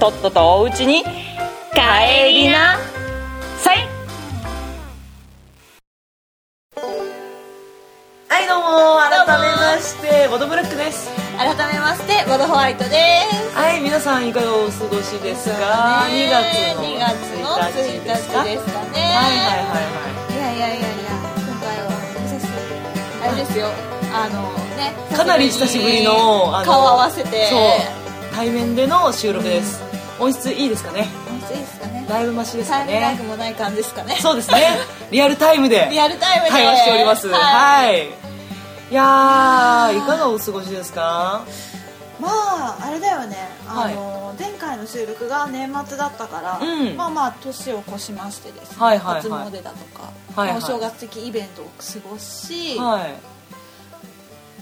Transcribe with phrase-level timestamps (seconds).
[0.00, 2.78] とっととおうちに帰りな。
[3.58, 3.86] さい。
[8.28, 11.08] はいどうも改めましてボドブラックです。
[11.36, 12.90] 改めましてボドホワイトで
[13.52, 13.56] す。
[13.56, 15.54] はい皆さんいかがお過ごしですか
[16.10, 18.42] ？2月の2月の1日ですか？
[18.42, 18.50] ね。
[18.50, 19.78] はいはいは
[20.34, 20.58] いいやい。
[20.58, 20.70] やい。
[20.70, 20.86] やいや
[21.46, 21.90] 今回は
[23.22, 23.68] あれですよ。
[24.12, 24.42] あの
[24.76, 28.07] ねかなり久しぶりの顔合わせてそう
[28.38, 29.82] 対面での収録です、
[30.20, 31.08] 音質いいですかね？
[31.50, 32.06] いいですかね？
[32.08, 34.14] だいぶマシですかタイムラねグもない感じですかね？
[34.22, 34.78] そうですね。
[35.10, 36.50] リアルタイムでリアルタイムで。
[36.52, 37.26] 会話しております。
[37.28, 37.86] はい。
[37.86, 41.42] はい、い、やーいかがお過ごしですか？
[42.20, 43.48] まああれだよね。
[43.66, 43.92] はい。
[43.92, 46.96] あの、前回の収録が年末だったから、うん。
[46.96, 49.22] まあまあ年を越しましてですね、はいはいはい。
[49.22, 50.58] 初詣だとか、はいはい。
[50.58, 53.14] お正月的イベントを過ごし、はい。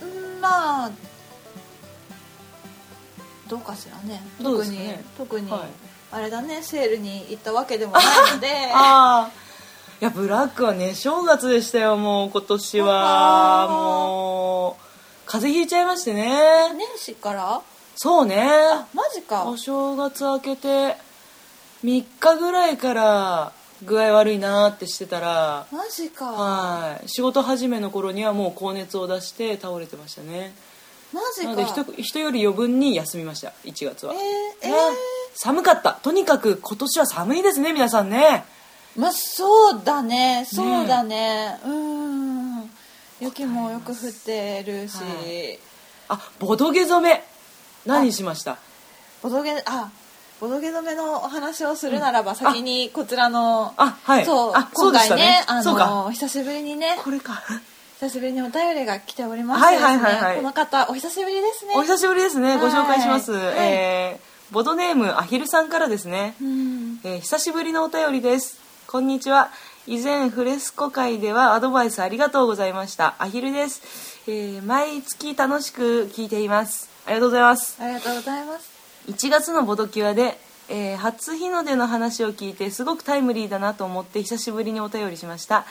[0.01, 0.05] う
[0.39, 0.89] んまあ
[3.47, 4.21] どうかしらね。
[4.41, 5.03] 特に、ね。
[5.17, 5.61] 特に、はい。
[6.11, 8.47] あれだねセールに行ったわけでもないので。
[8.73, 9.31] ああ
[9.99, 13.67] いやブラックはね正月でしたよもう今年は。
[13.69, 14.83] もう
[15.25, 16.73] 風邪ひいちゃいましてね。
[16.75, 17.61] 年始から？
[17.95, 18.47] そうね。
[18.93, 19.45] マジか。
[19.45, 20.97] お正月明けて
[21.83, 23.51] 3日ぐらいから
[23.83, 25.65] 具合悪いなーってしてたら。
[25.71, 26.25] マジか。
[26.31, 27.09] はい。
[27.09, 30.53] 仕事始めの頃にはもう高熱を出して倒れてましたね
[31.13, 34.19] なので人人より余分に休みました1月は、えー、
[34.67, 34.75] えね
[35.39, 35.93] 寒かった。
[35.93, 38.43] とにかく今年は寒いですね皆さんね。
[38.97, 40.47] ー、まあそうだね。
[40.51, 41.59] そうだね。
[41.63, 42.71] うん。
[43.19, 45.59] 雪もよく降ってるし、はい。
[46.09, 47.23] あボドゲ染め。
[47.85, 48.57] 何しました？
[49.21, 49.91] ボドゲあ
[50.41, 54.25] ボドゲ止めのお話をするならば、先にこちらのあはい。
[54.25, 55.45] そう今でしたね。
[55.47, 55.87] 回ねあそうか。
[55.87, 56.97] の久しぶりにね。
[57.03, 57.43] これか
[57.99, 59.61] 久しぶりにお便りが来ております。
[59.61, 60.35] ね、はいはいはいはい。
[60.37, 61.73] この方お久しぶりですね。
[61.75, 62.57] お久しぶりですね。
[62.57, 63.55] ご紹介します、はい。
[63.57, 66.99] えーボドネームアヒルさんからですね、うん。
[67.03, 68.59] えー久しぶりのお便りです。
[68.85, 69.49] こんにちは。
[69.87, 73.15] 以前フレスコ会ではアドバイスありがとうございました。
[73.17, 73.81] アヒルです、
[74.27, 76.89] えー毎月楽しく聞いています。
[77.07, 77.77] ありがとうございます。
[77.81, 78.69] ありがとうございます。
[79.07, 80.39] 1月のボドキュアで、
[80.69, 85.65] えー初日の出の話を聞いてすごくタイムリーだなと思って久しぶりにお便りしました、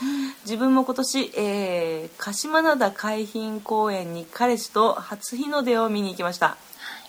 [0.45, 6.57] 自分も今年、えー鹿島灘海浜公園に彼氏と初日の出を見に行きました。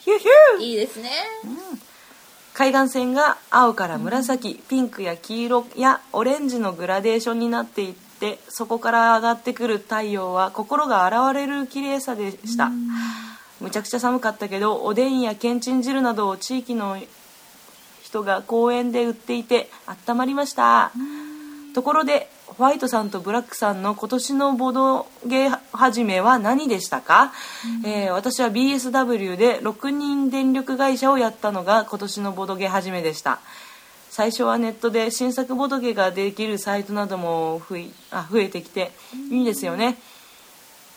[0.02, 0.64] ヒューヒュー。
[0.64, 1.12] いいですね。
[2.54, 12.72] 海岸線が青から紫、ピンクや黄色やオレンジのグラデーションになっていってそこから上がってくる太陽は心が洗われる綺麗さでした。
[13.62, 16.98] むちゃくちゃ寒かったけどおでんやけんちん汁などを地域の
[18.08, 19.70] 人が公園で売っていて
[20.08, 20.92] 温まりました。
[21.74, 27.34] ところでホワイトさんとブラックさんの今年のボドゲ始めは何でしたか、
[27.86, 33.40] えー私は BSW で6人電力会社をやったのが今年のボドゲ始めでした。
[34.10, 38.92] 最初はネットで新作ボドゲができるサイトなども増えあ増えてきて
[39.30, 39.98] いいですよね。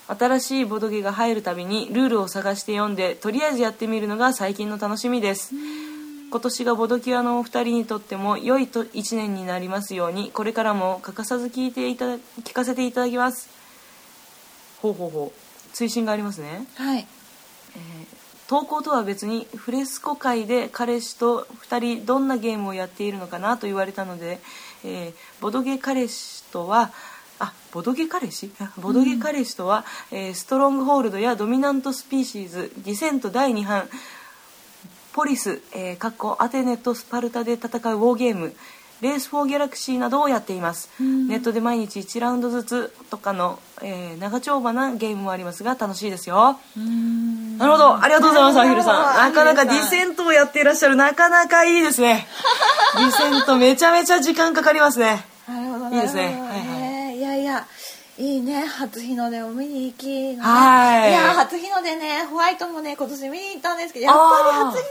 [0.07, 5.55] 新しいボドゲが入るたびにルールを探して読んでとりあえずやってみるのが最近の楽しみです
[6.31, 12.15] 今年がボドキュアのお二人にとっても良いと1年になりますようにこれからも欠かさず聞いていただ
[12.45, 13.51] 聞かせていただきます。
[14.81, 15.71] ほうほうほう。
[15.73, 16.67] 追伸がありますね。
[16.77, 17.07] はい。
[18.47, 24.41] 投稿とは別にフレスコ会で彼氏と2人どんなゲームをやっているのかなと言われたので、
[24.85, 26.93] えーボドゲ彼氏とは
[27.41, 28.53] あボドゲ彼氏？
[28.61, 33.89] あ ボドゲ彼氏とは、えーストロングホールドやドミナントスピーシーズディセント第2版
[35.13, 38.55] ポリス、えー、かっこアテネとスパルタで戦うウォーゲーム
[39.01, 46.59] レース・フォー・ギャラクシーなどをやっています、ネットで毎日1ラウンドずつとかの、えー長丁場なゲームもありますが楽しいですよ。
[47.57, 48.03] なるほど。
[48.03, 49.33] ありがとうございますアヒルさん。
[49.33, 50.97] なかなかディセントをやっていらっしゃる。
[50.97, 52.27] なかなかいいですね。
[52.99, 55.25] ディセントめちゃめちゃ時間かかりますね。
[55.49, 55.97] なるほど。
[55.97, 56.23] いいですね。
[56.23, 56.70] はい
[58.21, 61.11] いいね初日の出を見に行きのねはい。
[61.11, 64.83] いや初日の出ねホワイトもね今年見に行ったんですけどやっぱり初日の出は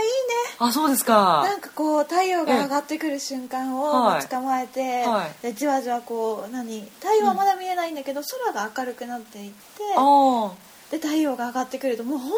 [0.00, 0.12] いいね。
[0.60, 1.42] あそうですか。
[1.44, 4.14] なんかこう太陽が上がってくる瞬間をはい。
[4.14, 5.42] 待ち構えて、はい。
[5.42, 9.56] でじわじわこう何太陽はまだ見えないんだけど、空が明るくなっていって
[9.96, 10.52] あ
[10.90, 12.32] で太陽が上がってくるともう本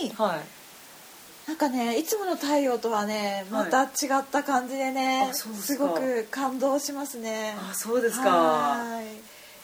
[0.00, 0.40] 当にあはい。
[1.46, 3.86] なんかねいつもの太陽とはねまた違
[4.18, 5.86] った感じでね、あそうですか。
[5.86, 7.54] ごく感動しますね。
[7.70, 8.30] あそうですか。
[8.30, 9.06] はい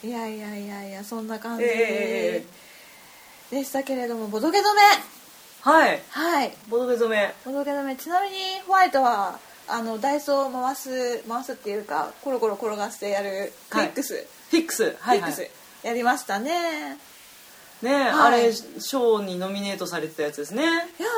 [0.05, 1.65] いやいやいやいやそんな感じ。
[1.67, 2.45] え
[3.51, 4.69] でしたけれどもボドゲ止め。
[5.61, 6.01] はい。
[6.11, 6.53] はい。
[6.69, 7.35] ボドゲ染め。
[7.45, 7.97] ボドゲ止め。
[7.97, 8.37] ちなみに
[8.67, 13.89] ホワイトはあのダイソーを回す回すっていうかコロコロ転がしてやるフはい。
[13.89, 14.97] ィックス、フィックス。
[15.01, 15.33] はいはい。
[15.33, 15.51] フィック
[15.83, 15.87] ス。
[15.87, 16.99] やりましたね。
[17.83, 20.63] ねあれ賞にノミネートされてたやつですね。
[20.63, 20.73] いや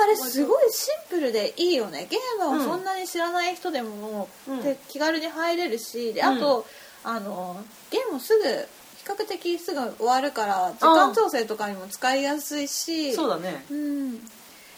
[0.04, 2.06] あれすごいシンプルでいいよね。
[2.10, 4.62] ゲームをそんなに知らない人でも、うん。
[4.62, 6.66] で気軽に入れるしであと、
[7.04, 13.64] あのゲームもすぐ比較的すぐ終わるから時間調整とかにも使いやすいしそうだね。
[13.70, 14.14] うん。
[14.14, 14.18] い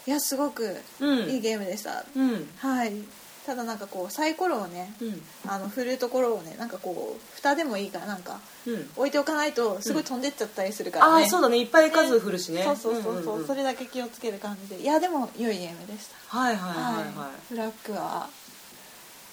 [0.07, 1.29] やすごくうん。
[1.29, 2.49] いいゲームでした、うん。
[2.57, 2.93] はい。
[3.45, 5.21] ただなんかこうサイコロをねうん。
[5.45, 8.89] あの振るところをねなんかこう蓋でもいいからなんかうん。
[8.95, 11.59] 置いておかないとすごい飛んでっちゃったりするからね、ああそうだね。
[11.59, 12.63] いっぱい数振るしね。
[12.63, 14.81] そうそうそうそう,、んんんそれだけ気をつける感じで。
[14.81, 16.37] いやでも良いゲームでした。
[16.37, 16.95] はいはいはい。
[16.95, 17.31] はい。
[17.49, 18.29] フラッグは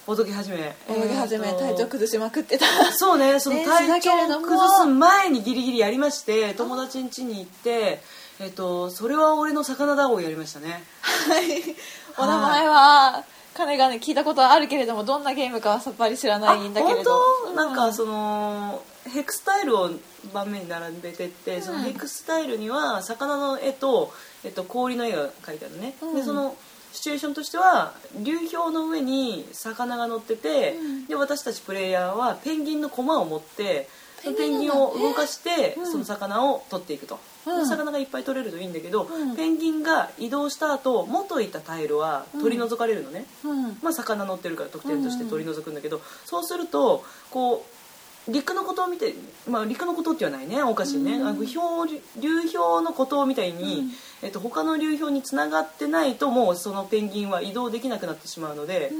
[0.06, 0.74] おどけ始め。
[0.88, 1.60] 泳ぎ始めえーと。
[1.60, 2.66] 体調崩しまくってた。
[2.92, 4.10] そうねその体調
[4.40, 8.00] 崩す前にギリギリやりまして友達ん家に行って
[8.40, 10.82] えっとそれは俺の魚だをやりましたね。
[11.02, 11.76] はい。
[12.18, 13.24] お名前は
[13.54, 17.12] 彼がね聞いたことはあるけれどもどんなゲームかはさっぱり知らないんだけれど。
[17.12, 17.16] あ
[17.46, 17.56] 本当？
[17.56, 18.82] なんかその
[19.12, 19.90] ヘクスタイルを
[20.32, 24.12] 盤面に並べてって、そのヘクスタイルには魚の絵と、
[24.44, 26.16] えっと、氷の絵が描いてあるね、うん。
[26.16, 26.54] でその
[26.92, 31.06] シチュエーションとしては流氷の上に魚が乗ってて、うん。
[31.06, 33.88] で私たちプレイヤーはペンギンの駒を持って
[34.22, 35.90] ペンギンペンギンを動かして、うん。
[35.90, 37.60] その魚を取っていくと、うん。
[37.60, 39.36] で魚がいっぱい取れるといいんだけど、うん。
[39.36, 43.78] ペンギンが移動した後元いたタイルは取り除かれるのね、うん。
[43.82, 47.79] まあ、魚乗ってるから得点として取り除くんだけど、そうするとこう
[48.28, 49.14] 陸のことを見て、
[49.48, 51.26] まあ、陸のことってはないねおかしいね、うん。
[51.26, 53.90] あの氷流氷のことみたいに、うん。
[54.22, 58.92] えっと、他の流氷につながってないともうそのペンギンは移動できなくなってしまうので、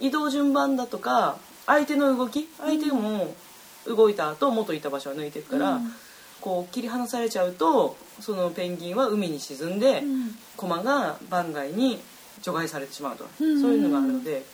[0.00, 1.36] 移動順番だとか
[1.66, 3.34] 相手の動き相手も
[3.86, 5.92] 動いた後元いた場所は抜いていくから、うん。
[6.40, 10.34] こう切り離されちゃうとそのペンギンは海に沈んで、うん。
[10.56, 12.00] 駒が番外に
[12.40, 13.60] 除外されてしまうと、うん。
[13.60, 14.44] そういうのがあるので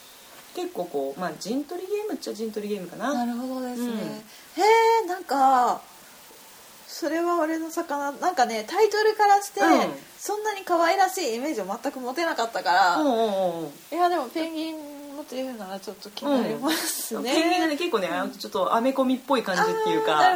[0.55, 3.15] 結構こうまあ陣取りゲームっちゃ陣取りゲームかな。
[3.15, 3.97] なるほどですね、うん。
[3.97, 4.67] へ
[5.05, 5.81] えんか
[6.87, 9.69] それは俺の魚なんかねタイトルからして、うん。
[10.19, 13.71] そんなに可愛らしいイメージを全く持てなかったから、うんうんうんうん。
[13.93, 14.77] いやでもペンギン
[15.17, 20.35] もっていうならちょっと気になりますね、ペンギンがね結構ねあのちょっとアメコミっぽい感じっていうかあ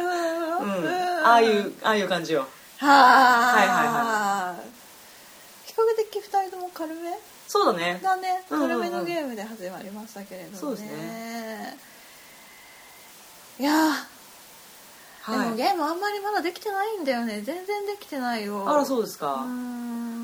[1.25, 2.47] ああいうああいう感じよ。
[2.77, 2.91] はあ
[3.57, 4.73] はいはい
[5.65, 7.17] 比較的2人とも軽め？
[7.53, 7.99] そうだね。
[8.01, 8.43] だね。
[8.49, 8.69] うんうんうん。
[8.79, 10.57] 軽めのゲームで始まりましたけれどもね。
[10.57, 11.77] そうですね。
[13.59, 13.71] いや
[15.23, 15.49] はい。
[15.51, 17.41] もゲームあんまりまだできてないんだよね。
[17.41, 18.69] 全然できてないよ。
[18.69, 19.45] あらそううですか。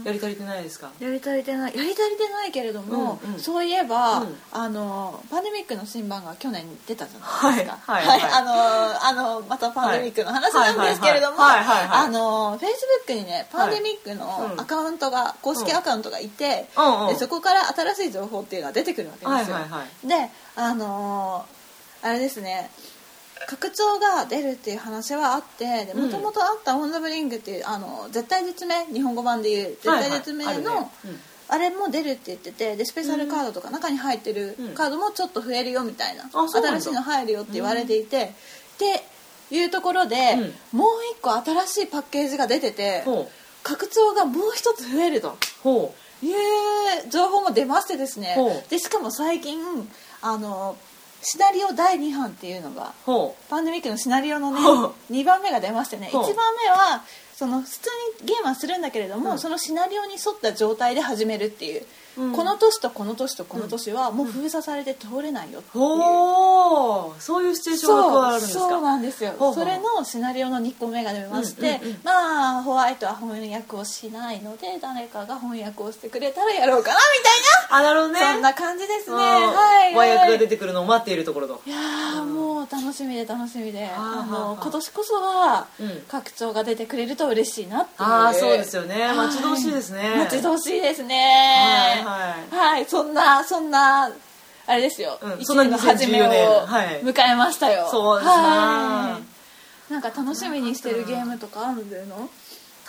[0.05, 0.91] やり足りてないですか？
[0.99, 1.75] やり足りてない。
[1.75, 3.39] やり足りてないけれども、うんうん。
[3.39, 4.35] そういえば、うん。
[4.51, 7.79] あのパンデミックの新版が去年出たじゃないですか。
[7.85, 8.05] はい。
[8.05, 8.19] はい。
[8.19, 8.31] はい。
[8.31, 14.59] あのあのまたパンデミックの話なんですけれどもあのフェイスブックにねパンデミックのうん。
[14.59, 17.01] アカウントが、公式アカウントがいて、うん。
[17.03, 17.13] うん。
[17.13, 19.63] でそこから新しい情報っていうのが出てくるわけですよ、はい。
[19.63, 19.71] はい。
[19.71, 20.07] はい。
[20.07, 21.45] であの
[22.01, 22.71] あれですね
[23.47, 26.05] 拡張が出るっていう話はあってうん。
[26.05, 30.91] もともとあった「オン・ザ・ブリング」っていうあの絶対絶命日本語版でいう絶対絶命の、はいはいあるね。
[31.05, 31.19] うん。
[31.51, 34.73] あれも出るって言っててでスペシャルカードとか中に入ってるうん。
[34.75, 36.61] カードもちょっと増えるよみたいな、うなんだ。
[36.61, 38.33] 新しいの入るよって言われていて、
[38.75, 39.03] って
[39.51, 40.35] いうところで、
[40.71, 43.03] もう一個新しいパッケージが出てて
[43.63, 45.37] 拡張がもう一つ増えると。
[45.63, 48.35] ほいう情報も出ましてですね。
[48.69, 49.59] でしかも最近
[50.21, 50.77] あの
[51.21, 52.93] シナリオ第2版っていうのが
[53.49, 54.93] パンデミックのシナリオのねほう。
[55.11, 56.07] 2番目が出ましてね。
[56.07, 56.23] 1ほう。
[56.23, 57.03] 番目は
[57.35, 57.89] その普通
[58.21, 59.39] にゲームはするんだけれども、うん。
[59.39, 61.85] そのシナリオに沿った状態で始めるっていう、
[62.19, 62.33] うん。
[62.33, 68.59] この年とこの年とこの年はもう封鎖されて通れないよってういう、ほうそういうシチュエーションが加わるんですか？
[68.59, 69.31] そうそうなんですよ。
[69.31, 69.53] ほうほう。
[69.55, 71.99] それのシナリオの2個目が出まして、うんうんうん。
[72.03, 77.01] まあホワイトは翻訳をしないので誰かが翻訳をしてくれたらやろうかなみ
[77.71, 78.19] あなるほどね。
[78.19, 79.15] たいなそんな感じですね。
[79.15, 79.19] うん。
[79.19, 81.61] はい和訳が出ててくるのを待っているところと。
[81.65, 84.61] いやーもう楽しみで楽しみで、はああはあのはあ。
[84.61, 86.01] 今年こそはうん。
[86.07, 88.09] 拡張が出てくれると嬉しいなっていう。
[88.09, 89.01] ああそうですよね。
[89.03, 90.15] はい待ち遠しいですね。
[90.17, 91.15] 待ち遠しいですね。
[91.15, 92.08] はいはい
[92.87, 94.11] そんなそんな
[94.67, 96.65] あれですよ、一うんそんな年の初めを2014年。
[96.67, 97.01] はい。
[97.03, 98.33] 迎えましたよ、そうですな。
[98.33, 99.19] は
[99.89, 99.91] い。
[99.91, 102.29] なんか楽しみにしてるゲームとかあるの？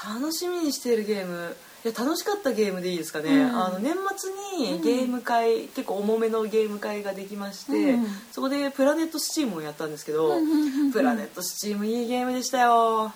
[0.02, 1.56] 楽しみにしているゲーム？
[1.82, 3.56] いや楽しかったゲームでいいですかね、うん。
[3.56, 8.06] あの年末にゲーム会、結構重めのゲーム会ができまして、うん。
[8.30, 10.92] そこでプラネットスチームをやったんですけど、うんうんうんうん。
[10.92, 13.14] プラネットスチームいいゲームでしたよ。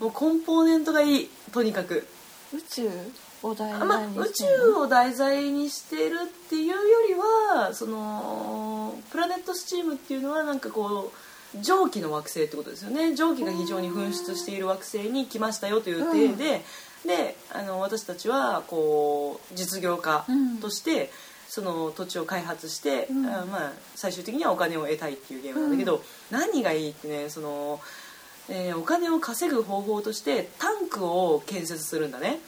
[0.00, 2.06] もうコンポーネントがいいとにかく。
[2.54, 2.90] 宇宙？
[3.42, 6.74] を題まあ材に宇してる宙を題材にしてるっていうよ
[7.08, 7.14] り
[7.58, 13.14] はそのプラネットスチームっていうのはなんかこう蒸気の惑星ってことですよね。
[13.14, 16.62] 蒸気が非常に噴出している惑星に来ましたよという体で、
[17.06, 20.24] であの私たちはこう実業家
[20.62, 21.10] として、
[21.48, 23.26] その土地を開発して、ん。
[23.26, 27.80] あまあ、最終的にはお金を得たいっていうゲームなんだけど、何がいいってねその、
[28.48, 32.40] えーお金を稼ぐ方法としてタンクを建設するんだね。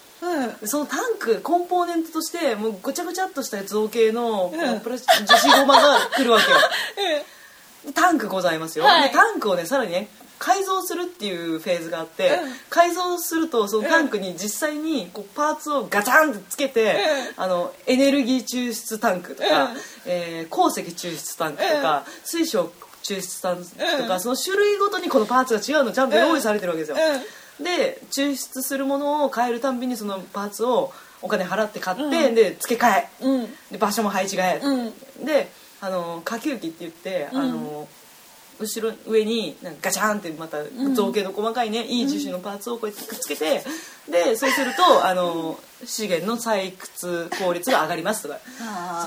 [0.61, 0.69] うん。
[0.69, 4.81] そのタンクコンポーネントとしてもうごちゃごちゃっとした造形の、うん。
[4.81, 6.59] プラス樹脂ゴマが来るわけよ。
[7.87, 9.09] でタンクございますよ、はい。
[9.11, 12.53] でタンクをねさらにね改造するっていうフェーズがあって、うん。
[12.69, 16.97] 改造するとそのタンクに実際にこうパーツをガチャンってつけて、
[17.37, 19.77] あのエネルギー抽出タンクとか、うん。
[20.07, 22.71] えー鉱石抽出タンクとか、水晶
[23.03, 23.65] 抽出タンク
[24.03, 26.97] とか、その種類ごとにこのパーツが違うのちゃんと用意されてるわけですよ、
[27.61, 30.93] で抽出するものを変えるたんびにそのパーツを
[31.23, 33.09] お金払って買って、で付け替え。
[33.21, 33.49] うん。
[33.71, 34.91] で場所も配置替え、う
[35.23, 35.25] ん。
[35.25, 35.49] で
[35.81, 37.89] あの下級機って言って、あの
[38.61, 40.59] 後ろ上になんかガチャンってまた
[40.95, 43.63] 造形の細かいね、いい樹脂のパーツをこうやってくっつけて
[44.11, 48.39] でそうするとあの資源の採掘効率が上がりますとか。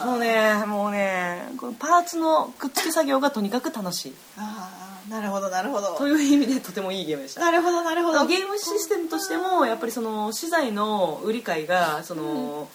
[0.03, 4.13] そうねもうねこのパーツのくっつけ作業がとにかく楽しい。
[4.37, 5.95] あーなるほどなるほど。
[5.95, 7.41] という意味でとてもいいゲームでした。
[7.41, 8.25] なるほどなるほど。
[8.25, 12.67] ゲームシステムとしてもやっぱりその資材の売り買いがその、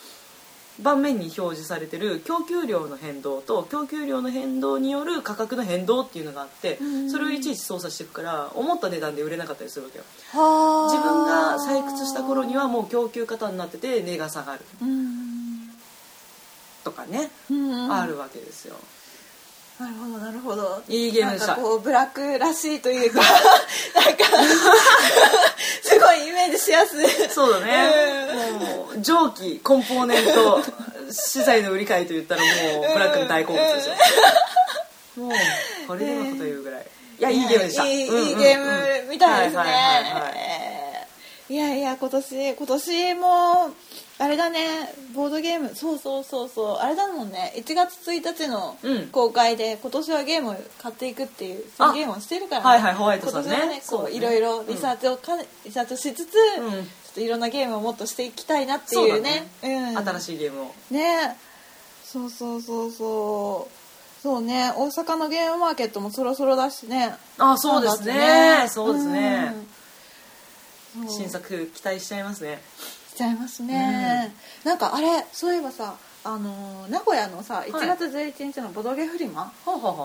[0.80, 6.78] 盤面に表示されてる供給量の変動と供給量の変動による価格の変動っていうのがあって
[7.10, 10.04] それをいちいち操作していくから思った値段で売れなかったりするわけよ。
[10.88, 14.60] 自分が採掘した頃にはもう供給過多になってて値が下がる。
[14.80, 15.70] うん。
[16.84, 18.76] とかね、うんあるわけですよ。
[19.78, 20.82] なるほどなるほど。
[20.88, 21.48] いいゲームでした。
[21.48, 23.20] なんかこうブラックらしいというか。
[23.94, 24.24] なんか
[25.81, 27.06] すごいイメージしやすい。
[27.30, 30.62] そうだね、もう蒸気コンポーネント
[31.10, 32.46] 資材の売り買いと言ったらも
[32.80, 33.94] うブラックの大好物ですよ。
[35.16, 35.32] もう
[35.86, 36.86] これでもこと言うぐらい。
[37.18, 37.86] いやいいゲームでした。
[37.86, 41.08] いい,、ゲームみたいですね、
[41.48, 43.70] いやいや今年今年も
[44.22, 44.94] あれだね。
[45.16, 45.74] ボードゲーム。
[45.74, 46.76] そうそうそうそう。
[46.76, 47.52] あれだもんね。
[47.56, 49.08] 1月1日のうん。
[49.08, 53.48] 公開で、今年はゲームを買っていくっていうあ宣言をしてるから、ね、はいはいホワイトさんね。
[53.48, 55.32] 今年はねこそういろいろリサーチをか、
[55.64, 56.70] リサーチをしつつ、うん。
[56.70, 59.48] ちょっといろんなゲームをもっとしていきたいなっていうね。
[59.64, 60.74] うん、新しいゲームを。
[60.92, 61.36] ね。
[62.04, 64.22] そうそうそうそう。
[64.22, 64.72] そうね。
[64.76, 67.16] 大阪のゲームマーケットもそろそろだしね。
[67.38, 68.66] あそうですね。
[68.68, 69.52] そうですね、
[70.96, 71.08] うん。
[71.08, 71.16] そう。
[71.18, 72.62] 新作期待しちゃいますね。
[72.78, 79.52] しちゃいますね、なんかあれそういえばさあのー名古屋のさ1月11日のボドゲフリマ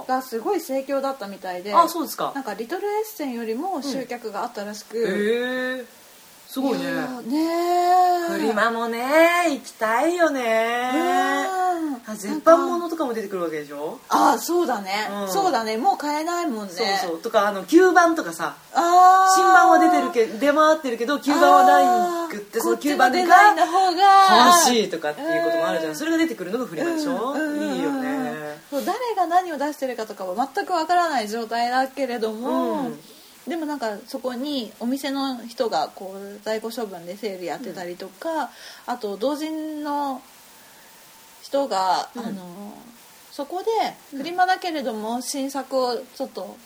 [0.07, 2.31] がすごい盛況だったみたいであそうですか。
[2.35, 5.85] なんかリトルエッセンよりも集客があったらしく、へえ
[6.57, 6.85] すごいね。
[6.85, 9.05] ねフリマもね
[9.51, 10.41] 行きたいよね。
[10.41, 12.11] うん。
[12.11, 13.99] あ絶版物とかも出てくるわけでしょ？
[14.09, 15.29] ああそうだね、うん。
[15.29, 15.77] そうだね。
[15.77, 16.73] もう買えないもんね。
[16.73, 17.21] そうそう。
[17.21, 23.19] とかあの旧版とかさ新版は出てるけど出回ってるけど旧版はないくってその旧版が。
[23.19, 23.27] 欲
[24.65, 25.95] しいとかっていうこともあるじゃん。
[25.95, 27.33] それが出てくるのがフリマでしょ？
[27.33, 27.75] うん。
[27.75, 28.57] いいよね。
[28.71, 32.99] そう誰が何を出してるかとかは全くわからない状態だけれども、うん
[33.47, 38.49] でもなんかそこにお店の人がこう在庫処分でセールやってたりとか、
[38.85, 40.21] あと同人の
[41.41, 42.25] 人が、うん。
[42.25, 42.73] あの
[43.31, 43.69] そこで
[44.17, 46.57] フリマだけれども新作をちょっと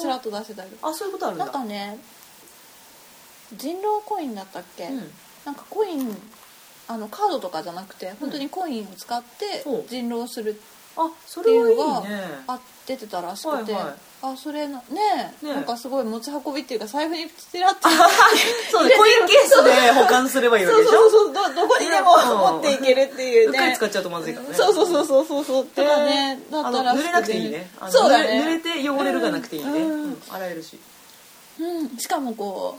[0.00, 1.44] ちらっと出してたりあそういうことあるんだ。
[1.44, 1.98] なんかね
[3.56, 5.10] 人狼コインだったっけ、うん。
[5.44, 6.16] なんかコイン
[6.88, 12.02] あのカードとかじゃなくて本当にコインを使って人狼するっていうのが
[12.48, 17.88] あ出てたらしくて、はいはいあそれのねねなんかすごい持ち運びっていうか財布にちらっと。
[18.70, 18.94] そうね。
[18.94, 20.92] コインケースで保管すればいいわけでしょ？
[20.92, 21.34] そうそうそう。
[21.54, 22.38] どどこにでもうん。
[22.56, 24.54] 持っていけるっていううっかりね使っちゃうとまずいからね。
[24.54, 25.44] そうそうそうそうそう。
[25.44, 26.38] そうとかね。
[26.50, 27.70] だったら濡れなくていいね。
[27.88, 30.02] そうだ濡れ濡れねて汚れるがなくていいね、うん。
[30.02, 30.22] うん。
[30.30, 30.78] 洗えるし。
[31.58, 31.96] うん。
[31.96, 32.78] しかもこ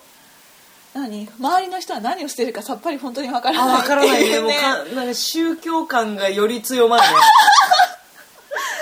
[0.95, 1.27] う何？
[1.39, 3.75] 周りの人は何をしてるかさっぱり本当にわからない。
[3.77, 4.27] あ分からないね。
[4.29, 7.09] ってうもうかなんか宗教感がより強まるね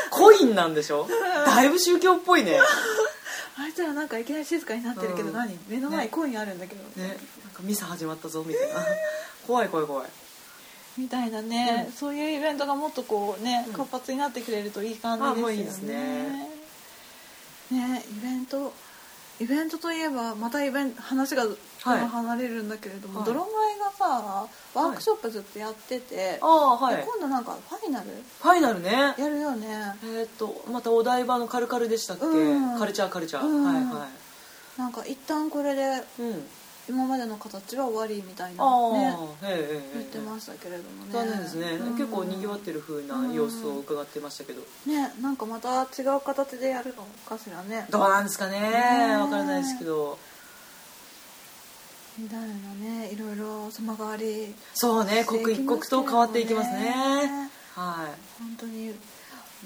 [0.10, 1.08] コインなんでしょ？
[1.46, 2.60] だいぶ宗教っぽいね。
[3.58, 5.36] あいつらなんかいきなり静かになってるけどうん。
[5.36, 5.58] 何？
[5.68, 7.08] 目の前にコインあるんだけど、ね。
[7.08, 8.75] なんかミサ始まったぞみたいな。
[9.46, 10.10] 怖い怖い怖い。
[10.98, 13.74] みたいなね、うんそういうイベントがもっとこうねうん。
[13.74, 15.94] 活発になってくれるといい感じですよね。
[17.72, 17.89] いいね。
[17.94, 18.74] ねイベント
[19.39, 21.46] イベントといえばまたイベント話が
[21.81, 22.05] はい。
[22.08, 23.27] 離れるんだけれども、はい。
[23.27, 26.98] 泥前がさワークショップずっとやってて、はい。
[26.98, 28.08] で今度なんかファイナル？
[28.41, 29.15] ファイナルね。
[29.17, 29.96] やるよね。
[30.03, 32.79] えーっとまたお台場のカルカルでしたっけ、うん。
[32.79, 33.63] カルチャーカルチャー、うん。
[33.63, 34.08] はいは
[34.77, 35.86] なんか一旦これでい
[36.22, 36.43] うん
[36.89, 41.12] 今までの形は終わりみたいなねへえ言ってましたけれどもね。
[41.13, 41.93] 残念ですね、うん。
[41.93, 47.86] 結構にぎわってる風な様子を伺ってましたけど、ねなんかまた違う形でやるのかしらね。
[47.91, 48.60] どうなんですかね。
[48.60, 50.17] ねわからないですけど。
[52.17, 56.79] みたいなねいろいろ様変わりそうね刻一刻と変わっていきますね。
[56.79, 58.41] ねはい。
[58.41, 58.96] 本当に。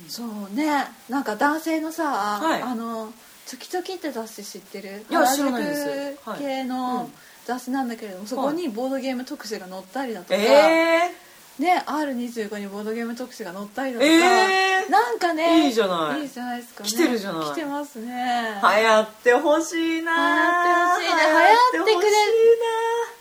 [0.09, 0.85] そうね。
[1.07, 2.03] なんか男性のさ、
[2.41, 2.61] はい。
[2.61, 3.13] あの
[3.45, 5.05] チョキチョキって雑誌知ってる？
[5.09, 6.29] いや知らないです。
[6.29, 6.39] はい。
[6.39, 6.67] 系うん。
[6.69, 7.09] の
[7.45, 11.12] 雑誌なんだけれども、そこにボードゲーム特集が載ったりだとか、え
[11.59, 14.91] ね R25 にボードゲーム特集が載ったりだとか、えー。
[14.91, 16.21] なんかねいいじゃない。
[16.21, 16.89] いいじゃないですかね。
[16.89, 17.45] 来てるじゃない。
[17.51, 18.59] 来てますね。
[18.62, 21.23] ー、流行ってほしいな流行ってほしいね。
[21.23, 21.38] 流
[21.81, 22.13] 行ってほしい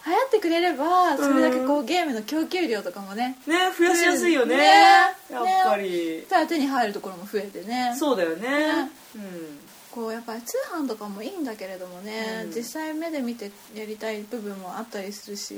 [0.04, 3.36] 流行ってくれればそれだけこう、ゲームの供給量とかもね。
[3.46, 4.56] なね増やしやすいよね。
[4.56, 4.64] ね。
[5.30, 6.20] やっぱり。
[6.22, 7.94] そしたら手に入るところも増えてね。
[7.96, 8.48] そうだよね。
[8.48, 8.90] ね。
[9.16, 9.58] うん
[9.94, 12.50] こうやっぱり通販とかもいいんだけれどもね、うん。
[12.54, 15.54] 実際目で見てやりたい部分もあったりするし。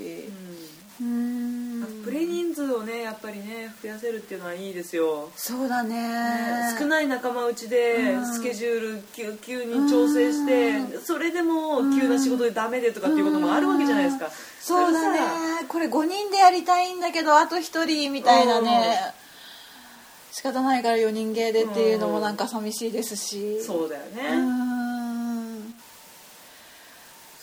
[1.01, 2.03] うーん。
[2.05, 5.31] プレ人数をねやっぱりね増やせるっていうのはいいですよ。
[5.37, 6.77] そうだね。
[6.79, 8.27] 少ない仲間内でうん。
[8.27, 14.31] スケジュール急急に調整してうそれでも急な仕事でダメでとかっていうこともあるわけじゃないですか。
[14.61, 15.21] そうだね。
[15.69, 19.15] これ5人でやりたいんだけどあと1人みたいなね
[20.37, 23.63] 仕方ないから4人芸でっていうのもなんか寂しいですし。
[23.63, 24.23] そうだよね。
[24.23, 25.63] う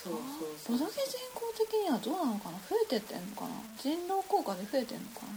[0.04, 0.22] そうそう
[0.66, 0.76] そう。
[0.76, 2.58] ボドゲ人口的にはどうなのかな？
[2.68, 3.48] 増えてってんのかな？
[3.78, 5.32] 人狼効果で増えてんのかな？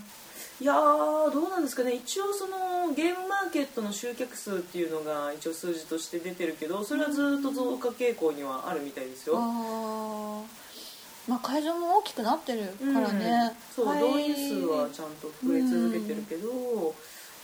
[0.59, 1.93] いやーどうなんですかね。
[1.93, 9.37] 一応そのゲームマーケットの集客数っていうのが一応数字として出てるけどそれはずっと増加傾向にはあるみたいですよ。
[9.37, 11.31] あー。
[11.31, 13.83] まあ会場も大きくなってるからね、うん。
[13.83, 13.99] そう、はい。
[14.01, 16.93] 動員数はちゃんと増え続けてるけど、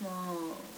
[0.01, 0.71] まあ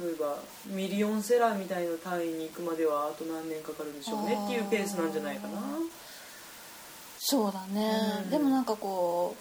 [0.00, 5.60] 例えばミリオンセラーみたいな単位に行くまではあと何年かかるんでしょうねっていうペースなんじゃないかな。
[7.18, 7.92] そうだね、
[8.24, 8.30] うん。
[8.30, 9.36] でもなんかこ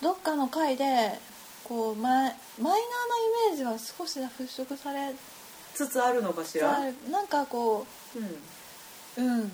[0.00, 1.18] うどっかの回で
[1.64, 2.78] こうマイマイナーなイ
[3.50, 4.28] メージは少し払
[4.64, 5.14] 拭され
[5.74, 6.80] つつあるのかしら
[7.10, 7.86] なんかこ
[9.16, 9.52] うんううん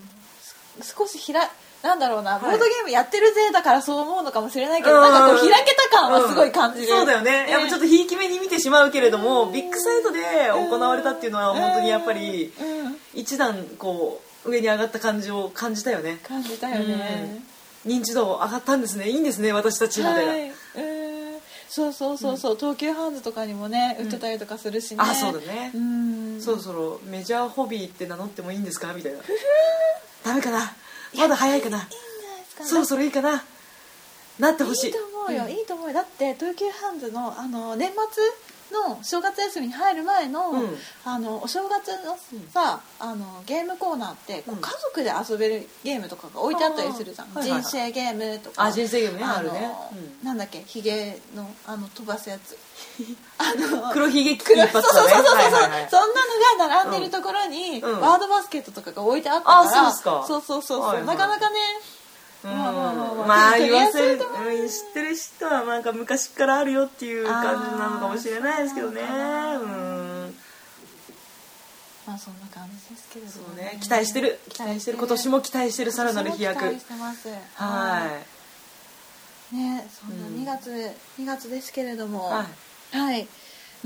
[0.81, 1.51] す少しひら
[1.83, 2.41] なんだろうな、い。
[2.41, 5.03] ボードゲームやってるぜだからそう思うのかもしれないけど、うん。
[5.03, 9.53] なんかこう開けた感はすごい感じる、そうだよね、やっぱちょっとひいき目に見てしまうけれども、うん。
[9.53, 12.97] ビッグサイトで行われたっていうのは本当にやっぱりうん。
[13.15, 16.19] 一段こう上に上がった感じを感じたよね。
[16.23, 17.43] 感じたよね、
[17.87, 19.09] 認知度上がったんですね。
[19.09, 20.57] いいんですね私たちみたいな、はい、うん。
[21.69, 25.73] そうそうそうそう、東急ハンズとかにもね売ってたりとかするしね、あそうだね。
[25.75, 26.41] うん。
[26.41, 28.93] そろそろメジャーホビーって名乗ってもいいんですか？
[28.93, 29.19] みたいな。
[30.25, 30.75] ダメかな
[31.17, 31.89] まだ早いかな。
[32.63, 33.45] そろそろいいかな。
[34.39, 34.87] なってほしい。
[34.89, 35.95] いいと思うよ、いいと思うよ。
[35.95, 38.23] だって東急ハンズのあの年末
[38.73, 40.77] の正月休みに入る前の,、うん。
[41.05, 42.17] あのお正月の
[42.53, 44.53] さ、あのゲームコーナーって家
[44.83, 48.65] 族で遊べるゲームとかが置いてあったりするじゃん、人生ゲームとか。
[48.65, 49.71] あ人生ゲームねあるね。
[50.23, 52.59] なんだっけヒゲのあの飛ばすやつ。
[53.39, 55.89] あ の黒ひげ危機黒一発そうそうそうそう、はいはいはい。
[55.91, 58.01] そんなのが並んでるところに、うん。
[58.01, 59.61] ワードバスケットとかが置いてあったから。
[59.61, 60.25] あそうですか。
[60.27, 61.57] そうそうそうそう、はいはいなかなかね
[61.91, 61.96] うん
[62.47, 64.19] まあ言わせるう。
[64.19, 69.03] うん知ってる人はなんか昔からあるよっていう感じなのかもしれないですけどね。
[69.03, 70.35] うん。
[72.07, 73.79] まあそんな感じですけれどもそうね。
[73.81, 74.39] 期待してる。
[74.49, 74.99] 期待してる。
[74.99, 76.61] 今年も期待してるさらなる飛躍。
[76.61, 77.29] 今年も期待してます。
[77.55, 78.07] は
[79.53, 79.57] い。
[79.57, 80.71] ねそんなうん2月、
[81.19, 82.31] 2月ですけれども。
[82.31, 82.47] は
[82.93, 82.97] い。
[82.97, 83.29] はい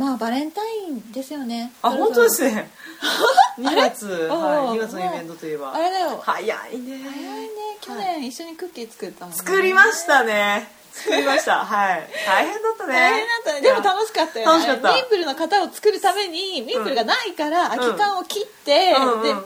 [0.01, 1.73] まあバレンタインですよね。
[1.83, 2.71] あ本当ですね。
[3.59, 5.75] ね2月あはいれ2月のイベントといえば。
[5.75, 6.23] あれだよ。
[6.25, 7.01] 早いね。
[7.05, 7.51] 早いね。
[7.83, 9.37] 去年一緒にクッキー作ったもんね。
[9.37, 10.73] 作りましたね。
[10.95, 11.59] 作りました。
[11.67, 12.09] はい。
[12.27, 12.95] 大変だったね。
[12.95, 13.61] 大変だったね。
[13.61, 14.53] でも楽しかったよね。
[14.53, 14.93] 楽しかった。
[14.95, 19.23] ミープルの型を作るためにミープルがないから空き缶を切って、うんうん。
[19.23, 19.43] でペン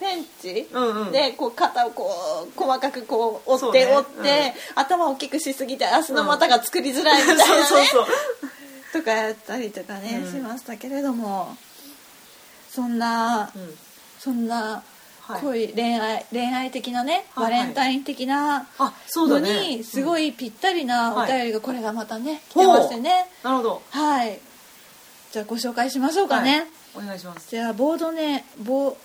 [0.00, 0.26] ペン
[0.64, 1.12] チ、うんうん。
[1.12, 2.10] でこう型をこ
[2.44, 8.51] う細かくこう折って折って、頭を大きくしすぎて足の股が作りづらいみたいなね、 そうそうそう
[8.92, 10.30] とかやったりとかね、うん。
[10.30, 11.56] しましたけれども
[12.70, 13.74] そんな、うん。
[14.18, 14.82] そんな
[15.22, 15.40] はい。
[15.40, 17.66] 恋、恋愛恋愛的なねバはいはい。
[17.66, 19.76] レンタイン的なあそうのだね。
[19.76, 21.32] にすごいいぴったりなおはい。
[21.32, 23.28] 便りがこれがまたね、来てましてね。
[23.44, 23.82] なるほど。
[23.90, 24.40] はい。
[25.30, 27.04] じゃあご紹介しましょうかね、はい。
[27.04, 27.50] お願いします。
[27.50, 28.96] じゃあボードネボ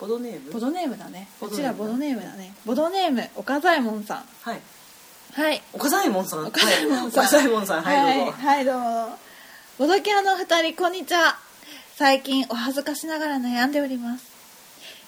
[0.00, 0.52] ボドネーム？
[0.52, 1.28] ボドネームだね。
[1.40, 2.54] ボドネームこちらボドネームだね。
[2.64, 4.24] ボドネーム岡左衛門さん。
[4.42, 4.60] はい
[5.36, 5.62] はい。
[5.74, 6.46] 岡左衛門さん。
[6.46, 7.84] 岡左衛門さん。
[7.84, 7.92] さん。
[7.92, 8.32] はいどうぞ。
[8.32, 9.18] はい、どうも。
[9.78, 11.36] ボドキャの二人こんにちは。
[11.94, 14.24] 最近お恥ずかしながら悩んでおります。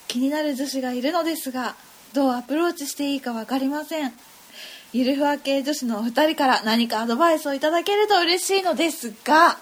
[0.06, 1.76] 気になる女子がいるのですが
[2.12, 4.12] どうアプローチしていいか分かりません。
[4.92, 9.56] ゆるふわ系女子のお二人から何かアドバイスをいただけると嬉しいのですが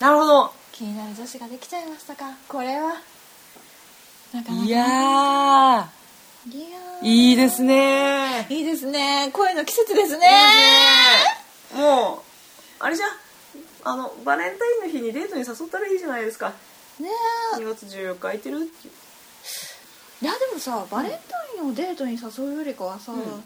[0.00, 0.52] なるほど。
[0.72, 2.24] 気になる女子ができちゃいましたか？
[2.48, 2.94] これは。
[4.32, 4.64] なかなか。
[4.64, 5.88] いや
[6.50, 8.46] いいいですね。
[8.48, 9.30] いいですね。
[9.32, 10.26] 恋の季節ですね。
[11.76, 12.20] もう
[12.80, 13.06] あれじゃ
[13.84, 16.52] あのバレンタインの日にデートに誘ったらいいじゃないですか。
[16.98, 17.08] ね
[17.58, 18.92] 2月14日空いてるっていう。
[20.22, 23.44] えいやでもさバレンタインをデートに誘うよりかはさ、うん。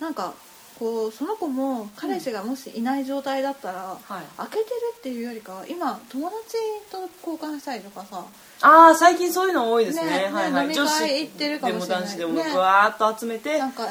[0.00, 0.32] なんか
[0.78, 4.24] こうその子も彼氏がもしいない状態だったら、はい。
[4.38, 4.64] 開けてる
[4.96, 6.56] っていうよりかは今友達
[6.90, 8.24] と交換したりとかさ
[8.60, 10.04] ああ最近そういうの多いですね。
[10.04, 10.66] ねはいはい。
[10.68, 12.16] ね飲み会行ってるかもしれない。
[12.16, 13.90] でも男子でもわーっと集めて、なんかね、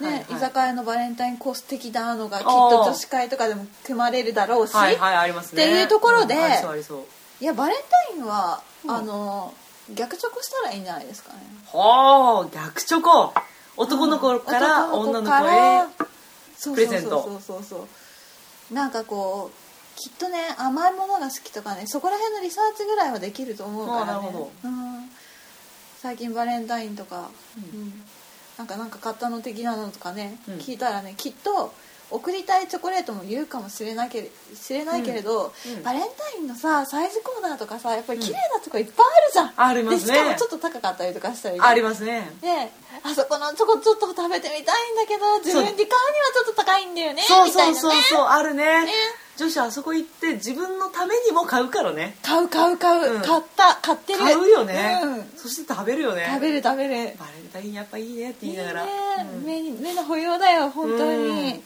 [0.00, 0.26] はいはい。
[0.30, 2.50] 居酒屋のバレンタインコース的なのがきっと
[2.84, 5.64] 女子会とかでも組まれるだろうし、はいはいありますね。
[5.64, 7.04] っていうところでうんありそうありそう
[7.40, 7.76] いやバレン
[8.10, 9.54] タインは、うんあの
[9.94, 11.38] 逆チョコしたらいいんじゃないですかね。
[11.66, 13.34] ほう逆チョコ。
[13.76, 15.82] 男の子から男女の子へ
[16.56, 17.10] そうプレゼント。
[17.10, 17.88] そうそうそうそ
[18.70, 18.74] う。
[18.74, 24.28] なんかこうきっとね甘いものが好きとかねそこら辺のリサーチぐらいはできると思うからね。
[24.64, 25.10] うん、
[25.98, 27.80] 最近バレンタインとか、うん。
[27.80, 28.02] うん。
[28.58, 30.54] なんかなんか買ったの的なのとかね、うん。
[30.56, 31.72] 聞いたらねきっと
[32.12, 34.30] 送りたいチョコレートも言うかもしれないけ
[34.70, 35.72] れないけれど、うん。
[35.76, 35.82] うん。
[35.82, 40.12] バレンタインのさサイズコーナーとかさやっぱり綺麗なとこいっぱいあるじゃん、ありますね。
[40.12, 42.30] でしかもちょっと高かったりとかしたりありますね。
[42.40, 42.70] で
[43.02, 45.86] あそこのチョコちょっと食べてみたいんだけど自分で買うには
[46.34, 48.84] ちょっと高いんだよねそうみたいなねそうそうそうあるね。
[48.84, 48.92] ね。
[49.36, 52.16] 女子あそこ行って自分のためにも買うからね。
[52.22, 53.22] 買う買う買う、うん。
[53.22, 54.18] 買った買ってる。
[54.18, 55.38] 買うよね、うん。
[55.38, 56.28] そして食べるよね。
[56.34, 56.90] 食べる食べる。
[56.90, 57.16] バレン
[57.50, 58.84] タインやっぱいいねって言いながら。
[58.84, 58.86] う
[59.40, 59.44] ん。
[59.44, 61.62] 目に目の保養だよ本当に、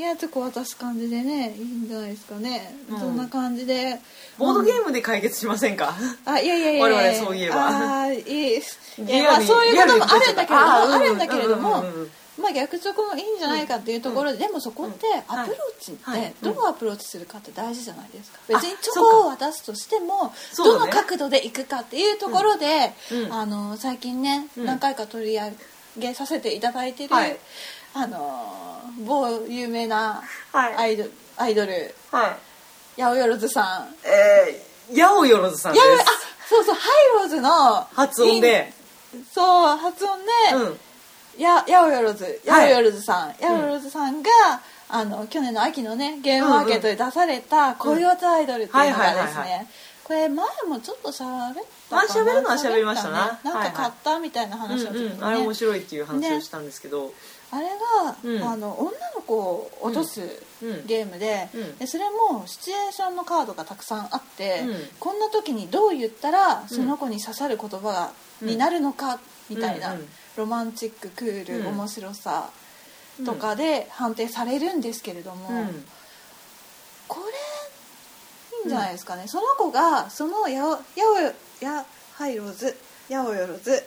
[0.00, 2.98] うんいやチョコ渡す感じでねいいんじゃないですかね、うん。
[2.98, 4.00] そんな感じで。
[4.38, 6.96] ボードゲームで解決しませんか、あいやいやいやいや。
[6.96, 7.66] 我々そういえば。
[7.66, 8.62] あーいい。
[9.06, 11.84] いやまあそういうこともあるんだけれどもリアルにあるんだけれども、
[12.40, 15.38] まあ逆チョコもいいんじゃないかっていうところで、でもそこってうん。
[15.38, 16.20] アプローチってはい。
[16.20, 23.24] はいどうアプローチするかって大事じゃないですか、あ別にチョコを渡すとしてもどの角度でいくかっていうところで、うん。
[23.24, 23.32] うん。
[23.34, 24.64] あの最近ね、うん。
[24.64, 25.52] 何回か取り上
[25.98, 27.36] げさせていただいてる、はい
[27.94, 30.22] あの某有名な
[30.52, 30.74] はい。
[30.76, 31.04] アイド,、
[31.36, 31.94] アイドル。
[32.10, 32.28] は
[32.96, 33.00] い。
[33.00, 33.94] 八百万さん。
[34.04, 37.50] えー、八百万さんでやあすそうそうハイローズの
[37.94, 38.72] 発音で。
[39.32, 41.40] そう発音で、うん。
[41.40, 42.70] やヤオヨロズヤオはい。
[42.70, 44.30] ヨロズさん、ヤオヨロズさんが
[44.88, 49.66] あの去年の秋のねゲームマーケットで出された恋オツアイドルっていうのがですね
[50.02, 51.54] これ前もちょっと喋っ
[51.88, 53.18] たかまあな喋るのは喋りましたな。
[53.18, 57.12] 喋ったねなんか買ったみたいなうん話をちょっとね、うん、あれ面白いっていう話をしたんですけど、
[57.52, 58.42] あれが、うん。
[58.42, 60.20] あの女の子を落とす
[60.62, 60.86] うん。
[60.86, 61.78] ゲームで,、うん。
[61.78, 64.76] でそれもシチュエーションのカードがたくさんあって、うん。
[64.98, 69.96] こんな時にどう言ったらその子に刺さる言葉になるのかみたいな、
[70.36, 71.66] ロマンチッククール、うん。
[71.68, 72.50] 面白さ
[73.26, 75.84] とかで判定されるんですけれども、うん。
[77.08, 81.84] これいいんじゃないですかね、その子がそのやおやや
[82.14, 82.76] ハイローズ
[83.08, 83.82] やおよろず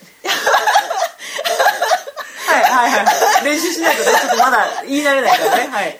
[2.61, 3.45] はいはいはい。
[3.45, 5.67] 練習しないとねちょっとまだ言い慣れないからね。
[5.71, 5.97] はい、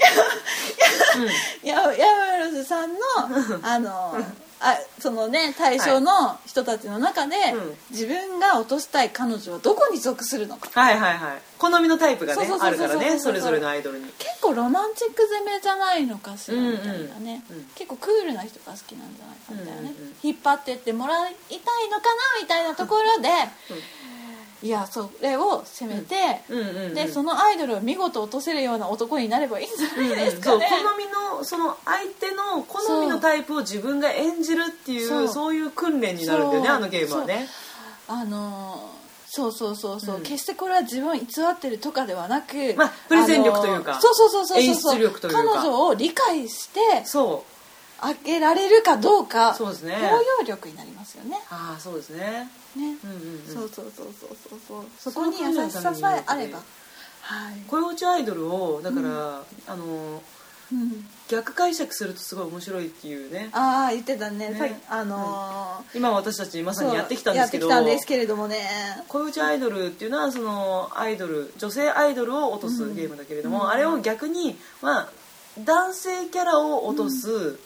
[1.63, 2.99] ややおよろずさんの
[3.63, 4.17] あの
[4.59, 7.77] あそのね対象の人たちの中で、うん。
[7.91, 10.69] 自分が落としたい彼女はどこに属するのか。
[10.73, 11.41] うん、はいはいはい。
[11.57, 13.19] 好みのタイプがねあるからね。
[13.19, 14.05] それぞれのアイドルに。
[14.17, 20.15] 結構ロマンチック攻めじゃないのかしらみたいなね、うんうん結構クールな人が好きなんじゃないかみたいなね、うんうんうん。
[20.23, 23.29] 引っ張ってってもらいたいのかなみたいなところで、
[24.63, 26.15] いやそれを攻めて、
[26.49, 26.93] うんうんうん。
[26.93, 31.05] でそのアイドルを見事落とせるような男になればいいんじゃないですそうかね、好み
[31.37, 35.27] のその相手の好みのタイプを自分が演じるっていうそう。
[35.27, 36.77] そういう訓練になるんだよねそう。
[36.77, 37.47] あのゲームはね。
[38.07, 39.03] あのー
[39.35, 40.21] そうそうそうそう、うん。
[40.21, 44.61] 決してこれは自分を偽ってるとかではなく、まあプレゼン力というかあのーそうそうそうそうそう。
[44.61, 45.43] 演出力というか。
[45.43, 47.03] 彼女を理解して
[48.01, 49.95] そうあげられるかどうかそうですね。
[49.95, 51.37] 包容力になりますよね。
[51.49, 52.49] ああそうですね。
[52.75, 53.53] ね、うんうんうん。
[53.53, 55.39] そうそうそうそうそうそこに。
[55.41, 56.59] 優しささえあれば。
[57.21, 60.21] はい、恋落ちアイドルをだから、あの
[60.71, 63.49] うん、逆解釈するとすごい面白いっていうね。
[63.53, 64.49] ああ言ってたね。
[64.49, 64.81] ね。
[64.89, 67.67] あのー今私たちまさにやってきたんですけど。
[67.69, 68.57] やってきたんですけれどもね。
[69.07, 73.69] 恋落ちアイドルっていうのはそのアイドル女性アイドルを落とすゲームだけれども、うん。
[73.69, 75.09] あれを逆に、まあ、
[75.59, 77.59] 男性キャラを落とす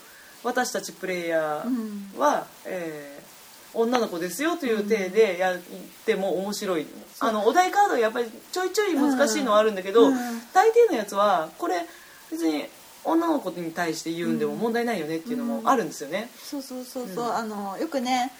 [0.48, 3.28] 私たちプレイヤーは、えー
[3.74, 5.60] 女の子ですよという体でやっ
[6.06, 6.88] ても面白い、
[7.20, 10.16] あのお題カードやっぱりちょいちょい難しいのはあるんだけど、うん
[10.54, 11.86] 大抵のやつはこれ
[12.32, 12.66] 別に
[13.04, 16.30] 女の子に対して言うんでも問題ないよねっていうのもあるんですよね。
[16.42, 17.36] そうそうそうそう、うん。
[17.36, 18.32] あのよくね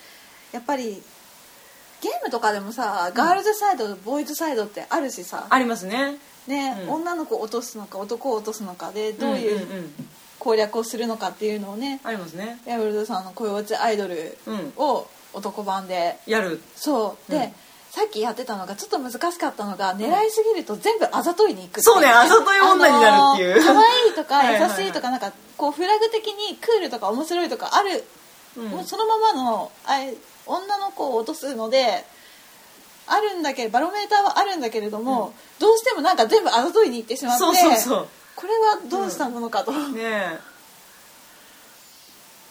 [0.52, 1.04] やっぱり
[2.02, 5.46] ゲームとかでもさガールズサイド、ボーイズサイドってあるしさ。
[5.50, 6.18] ありますね。
[6.48, 6.90] ね、うん。
[6.96, 9.94] 女の子を落とすのか男を落とすのかでどういうんんん
[10.40, 12.60] 攻略をするのかっていうのをねありますね。
[12.66, 14.74] ヤブルドさんの恋落ちアイドルうん。
[14.78, 16.18] を男版で。
[16.26, 16.62] やる。
[16.76, 17.32] そう。
[17.32, 17.54] で、うん。
[17.92, 23.70] さっきやってたのがちょっと難しかったのが狙いすぎると全部あざといに行くそうねあざとい女になるっていう。
[23.70, 28.04] あのー可愛いとか優しいとかなんかこうフラグ的にクールとか面白いとかある、
[28.58, 28.68] うん。
[28.70, 30.14] もうそのままのあれ
[30.46, 32.06] 女の子を落とすので
[33.08, 37.40] あるんだけどバロメーターはあるんだけれども、どうしてもなんか全部あざといに行ってしまって。
[37.40, 40.38] そうそうそうこれはどうしたものかと、ね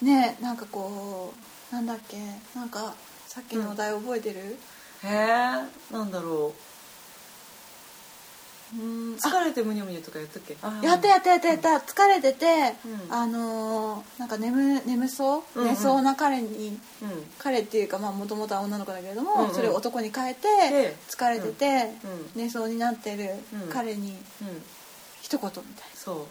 [0.01, 1.33] ねなんかこ
[1.71, 2.17] うなんだっけ。
[2.53, 2.93] なんか
[3.25, 4.57] さっきのお題覚えてる、
[5.03, 6.53] えへえなんだろ
[8.75, 8.77] う。
[8.79, 9.15] うん。
[9.15, 10.57] 疲れてむにゃむにゃとかやったっけ？
[10.61, 11.69] あやったやったやったやった。
[11.77, 12.45] 疲れてて、
[12.85, 13.13] うん。
[13.13, 15.69] あのーなんか眠眠そう、うんうん。
[15.69, 17.31] 寝そうな彼にうん。
[17.39, 19.55] 彼っていうかもともとは女の子だけれども、うんうん。
[19.55, 21.91] それを男に変えてで疲れてて、
[22.35, 22.41] うん。
[22.43, 23.69] 寝そうになってるうん。
[23.69, 24.63] 彼にうん
[25.27, 26.25] 一言みたいそ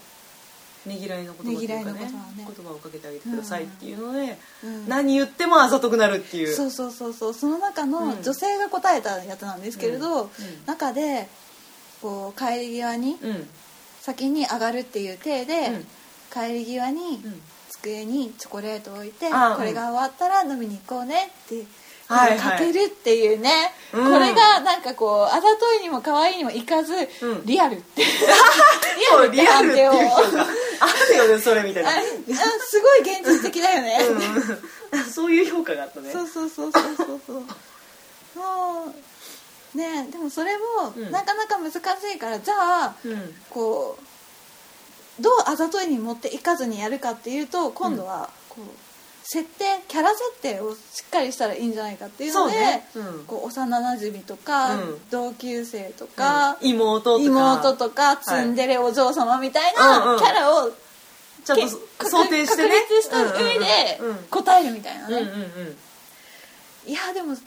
[0.87, 0.89] う。
[0.89, 2.01] ねぎらいの言葉っていうかね。
[2.01, 4.89] ね言葉をかけてあげてくださいっていうので、な、うん。
[4.89, 6.55] 何言ってもあざとくなるっていう。
[6.55, 7.35] そうそうそうそう。
[7.35, 8.23] その中のうん。
[8.23, 10.31] 女性が答えたやつなんですけれど、うん。
[10.65, 11.29] 中で
[12.01, 13.49] こう帰り際にうん。
[14.01, 15.87] 先に上がるっていう体で、うん。
[16.33, 17.43] 帰り際にうん。
[17.69, 21.67] 机にチョコレートを置いて、これが終わったら飲みに行こうねって
[22.09, 22.59] はいはい。
[22.59, 24.05] かけるっていうね、うん。
[24.12, 26.99] これがなんかこうあざといにも可愛いにもいかず、う
[27.35, 27.47] ん。
[27.47, 28.09] リアルって リ
[29.12, 29.92] アルって判定を。
[29.92, 29.95] あ
[31.11, 31.90] るよねそれみたいな。
[32.61, 33.99] すごい現実的だよね、
[34.92, 35.05] うん。
[35.05, 36.12] そういう評価があったね。
[36.12, 37.42] そうそうそうそうそうそう。
[39.77, 40.64] ねでもそれも
[40.97, 41.11] うん。
[41.11, 41.77] なかなか難し
[42.14, 43.35] いから、じゃあうん。
[43.51, 44.05] こう
[45.21, 48.64] どうあざといに持っていかずにやるかっていうと今度はこう
[49.29, 52.89] 設定キャラ設定をしっかりしたらいいんじゃないかっていうのでね。
[52.95, 53.25] うん。
[53.27, 55.01] こう幼なじみとか、うん。
[55.11, 56.69] 同級生とか、うん。
[56.69, 57.25] 妹とか。
[57.25, 60.71] 妹とかツンデレお嬢様みたいなキャラを
[61.45, 62.69] ちゃんとけ想定してね。
[62.69, 65.77] 確立した上で答えるみたいなね、うんうんうん。
[66.87, 67.41] いやでもね、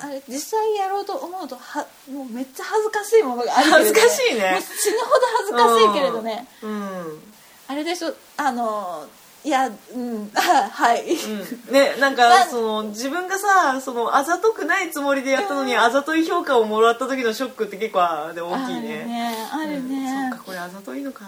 [0.00, 4.62] あれ実際やろうと思うとはもうめっちゃ恥ずかしいものがあるけれど、恥ずかしいね。
[4.62, 7.22] 死ぬほど恥ずかしいけれどね、うん。
[7.66, 9.08] あれでしょあの
[9.44, 10.40] いやうんあ
[10.72, 11.72] はい、うん。
[11.72, 21.24] ねなんなかその自分がさそのあざとくないつもりでやったのにあざとい評価をもらった時のショックって結構あで大きいあるねねあるうんねそっかこれあざといのか。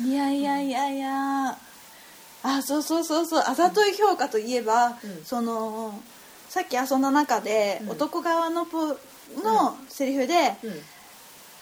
[0.00, 1.56] いやいやいやいや。
[2.44, 3.44] あそうそうそうそう。
[3.46, 5.24] あざとい評価といえば、うん。
[5.24, 5.98] その
[6.48, 7.90] さっき遊んだ中で、うん。
[7.92, 8.88] 男側のポ
[9.42, 10.56] のセリフで、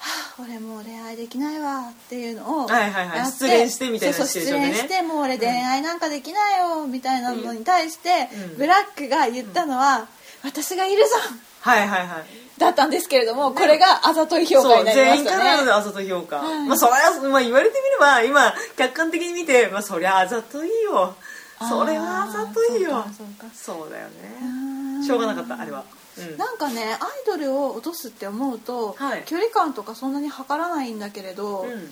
[0.03, 4.73] あ俺もう恋愛できないわっていうのをはいはいはいやって失恋してみたいなそうそうシチュエーションでね。
[4.73, 8.57] 失恋してもう俺恋愛なんかできないよみたいなのに対して、うん。
[8.57, 10.07] ブラックが言ったのは、
[10.43, 11.15] 私がいるぞ
[11.61, 12.25] はいはいはい
[12.57, 15.43] だったんですけれども、これがあざとい評価そうになりま全員したね。
[15.43, 16.67] からのあざとい評価、はい。
[16.67, 21.15] まあそりゃ、まあ、言われてみれば今客観的に見て、まあ、そりゃあざといよ。
[21.59, 22.97] それはあざといよ。
[22.97, 24.07] あーそうかそうだよ
[24.41, 25.05] うんね。
[25.05, 25.83] しょうがなかったあれは、
[26.31, 29.23] うん、なんかねアイドルを落とすって思うと、はい。
[29.25, 31.89] 距離感とかそんなに測らないんだけれど、うん。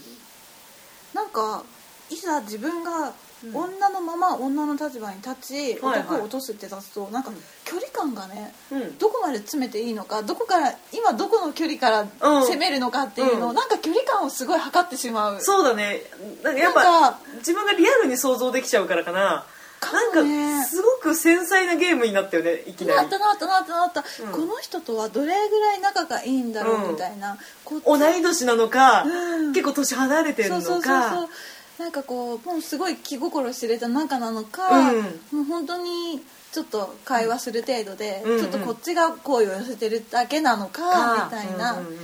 [1.13, 1.63] なんか
[2.09, 3.55] いざ自分がうん。
[3.55, 5.35] 女のまま女の立場に立
[5.75, 6.01] ち、はいはい。
[6.01, 7.31] 男を落とすって立つとなんか
[7.63, 8.97] 距離感がねうん。
[8.97, 12.07] どこまで詰めていいのかどこから今どこの距離からうん。
[12.43, 13.55] 攻めるのかっていうのを、うん。
[13.55, 15.41] なんか距離感をすごい測ってしまう。
[15.41, 16.01] そうだね。
[16.43, 19.19] なんかやっぱ自分がリアルに想像できちゃうからかな。
[19.19, 22.97] かなんかすごく繊細なゲームになったよねいきなり。
[22.97, 24.31] なったなったなったなった、うん。
[24.31, 27.85] この人とはどれぐらい仲がいいんだろうんうみたいな、こっち。
[27.85, 29.53] 同い年なのか、うん。
[29.53, 31.33] 結構年離れてるのそうかそうそうそ
[31.79, 31.83] う。
[31.83, 34.95] なんかこうもうすごい気心知れた仲なのか、うん。
[34.97, 38.39] もう本当にちょっと会話する程度で、うん。
[38.39, 41.95] ちょっとこっちが好意を寄せてるだけなのか、みたいな、うんうんうん。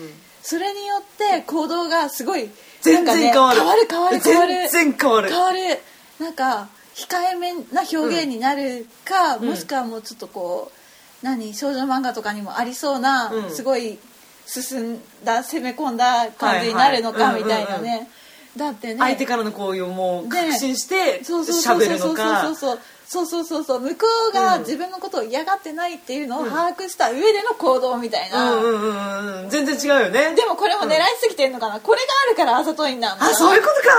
[0.41, 2.49] それによって行動がすごい
[2.81, 3.59] 全然変わる。
[3.59, 4.69] 変わる変わる変わる。
[4.69, 5.29] 全然変わる。
[5.29, 5.59] 変わる。
[6.19, 9.49] なんか控えめな表現になるか、うん。
[9.49, 13.49] もしくはもうちょっとこう何少女漫画とかにもありそうな、うん。
[13.51, 13.99] すごい
[14.45, 18.09] 進んだ攻め込んだ感じになるのかみたいなね、
[18.55, 18.99] だってね。
[18.99, 22.53] 相手からの行為をもう確信してそうそうそう喋るのそうか
[23.07, 23.79] そうそうそうそう。
[23.79, 24.61] 向こうがうん。
[24.61, 26.49] 自分のことを嫌がってないっていうのをうん。
[26.49, 29.49] 把握した上での行動みたいな、うんうんうんうん。
[29.49, 30.35] 全然違うよね。
[30.35, 33.97] でもこれも狙いすぎてんのかな、これがあるからあざといんだあそういうことか。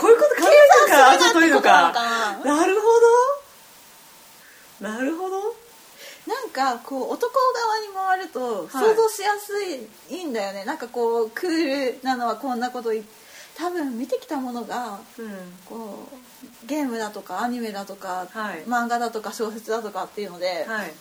[0.00, 1.92] こういうこと考えてるからあざといのか。
[2.44, 2.86] なるほ
[4.80, 4.88] ど。
[4.88, 5.64] なるほど。
[6.26, 7.32] なんかこう男
[7.92, 9.52] 側に回るとはい想像しやす
[10.10, 10.64] い,、い、んだよね。
[10.64, 13.04] なんかこうクールなのはこんなこと言っ
[13.56, 15.28] 多分見てきたものがうん。
[15.66, 18.64] こうゲームだとかアニメだとか、はい。
[18.64, 20.92] 漫画だとか小説だとかっていうので、はい。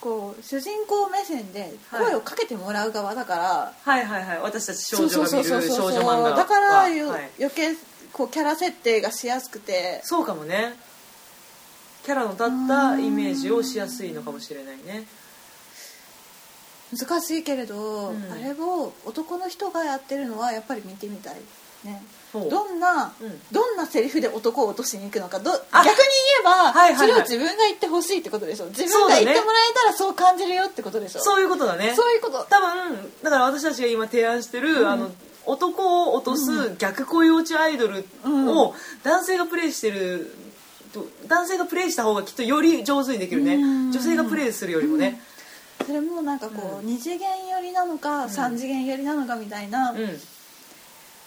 [0.00, 4.40] こう主人公目線で声をかけてもらう側だから、はいはいはい。
[4.40, 7.76] 私たち少女が見る少女漫画はだから余計
[8.12, 10.00] こうキャラ設定がしやすくて。
[10.04, 10.74] そうかもね。
[12.04, 15.06] キャラの立ったイメージをしやすいのかもしれないね
[16.98, 18.32] 難しいけれど、うん。
[18.32, 21.36] あれを男の人がやってるのはやっぱり見てみたい
[21.84, 22.02] ね。
[22.32, 23.40] どんな、うん。
[23.50, 25.38] どんなセリフで男を落としに行くのか。
[25.38, 25.92] ど逆にあ言
[26.40, 26.96] えば、はいはいはい。
[26.96, 28.66] それを自分が言ってほしいってことでしょ。
[28.66, 31.20] 自分が言ってもらえたらそう感じるよってことでしょ。
[31.20, 31.94] そういうことだね。
[31.94, 32.46] そういうこと。
[32.48, 35.10] 多分だから私たちが今提案してる、あの
[35.44, 40.32] 男を落とす逆恋落ちアイドルを男性がプレイしてる
[40.94, 43.92] と男性がプレイした方がきっとより上手にできるね、うん。
[43.92, 45.20] 女性がプレイするよりもね
[45.86, 46.86] それもなんかこう、うん。
[46.86, 49.98] 二次元寄りなのか、三次元寄りなのかみたいな、うん、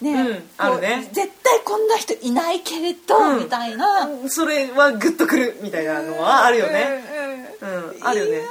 [0.02, 1.10] ね、あるね。
[1.14, 3.40] 絶対こんな人いないけれど、うん。
[3.44, 7.04] みたいな、それはグッとくるみたいなのはあるよね。
[7.62, 8.42] うんうんうん、あるよね。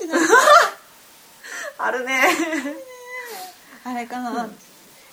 [1.78, 2.22] あるね。
[3.84, 4.48] あれかな、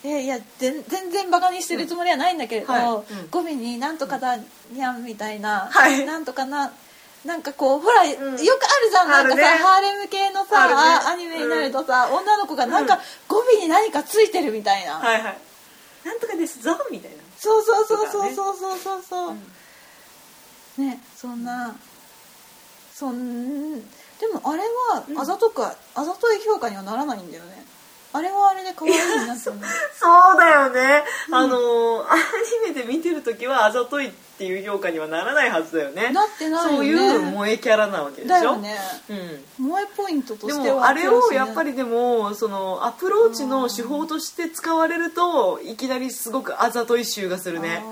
[0.04, 3.14] えいや全全然バカにしてるつもりはないんだけれど、はい。
[3.14, 3.30] うん。
[3.30, 4.38] 語尾に「なんとかだ
[4.72, 6.06] にゃん」みたいな、はい。
[6.06, 6.72] なんとかな
[7.26, 8.40] なんかこうほら、よくある
[8.92, 9.10] じゃん。
[9.10, 10.74] なんかさ、ねハーレム系のさ、ね。
[10.76, 15.38] あアニメになるとさ、女の子がなんか語尾に何かついてるみたいな、はいはい。
[16.06, 17.18] なんとかですぞみたいな。
[17.38, 19.02] そうそうそうそうそうそうそう。
[19.04, 19.34] そ
[20.78, 21.76] う、ねそんな
[22.94, 23.82] そんで
[24.34, 27.66] もあれはあざとくは、あざとい評価にはならないんだよね
[28.16, 29.56] あれはあれで可愛いな そう
[30.38, 36.10] だよね、あのアニメで見てる時はあざといっていう評価にはならないはずだよね。
[36.10, 36.78] なってないよね。
[36.78, 38.36] そういう萌えキャラなわけでしょ？
[38.36, 38.78] だよね。
[39.10, 39.46] うん。
[39.70, 47.84] 萌えポイントとでしてはもあれをやっぱりりでもそのアプローチの手法として使われるといきなりすごくあざとい臭がするね。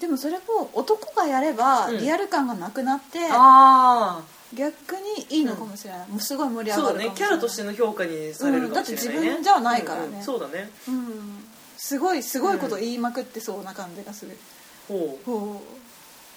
[0.00, 1.98] でもそれを男がやればうん。
[1.98, 4.20] リアル感がなくなって、あ
[4.56, 7.74] 逆にいいのかもしれない、もうすごい盛りあ上がそうだねキャるかもしれない。
[7.74, 9.22] ラとしての評価にされるかもしれないね、うん。
[9.22, 10.06] だって自分じゃないからね。
[10.08, 10.22] うんうん。
[10.22, 10.70] そうだね。
[10.88, 11.44] うん。
[11.76, 14.36] すごいすごいこと言いまくってそうな感じがする、
[14.88, 15.24] ほう。
[15.24, 15.62] ほ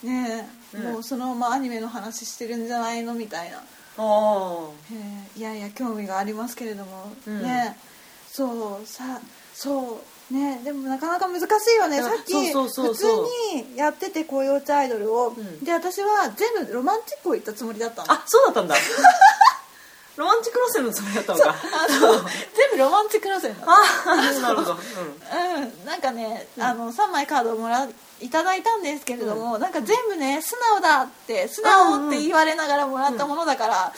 [0.04, 0.06] う。
[0.06, 3.60] ねえ、うんもうそのままアニメの話してるんじゃないのみたいな、あ
[3.98, 5.28] あえ。
[5.36, 7.42] ーいやいや興味がありますけれども、うん。
[7.42, 7.76] ね
[8.28, 9.20] そうさ
[9.52, 9.96] そう
[10.30, 12.00] ねでもなかなか難しいよね。
[12.02, 13.06] さっき普通
[13.52, 15.64] にやってて恋落ちアイドルを、ん。
[15.64, 18.12] で私は全部ロマンチックを言ったつもりだったの。
[18.12, 18.76] あそうだったんだ。
[20.16, 21.54] ロマンチック路線のつもりだったのか。
[22.54, 27.88] 全部ロマンチック路線だあなるほど、うん、なんかね、あの3枚カードをもら
[28.20, 33.92] いただいたんですけれども、なんか全部ね素直だって素直って言われながらもらったものだから、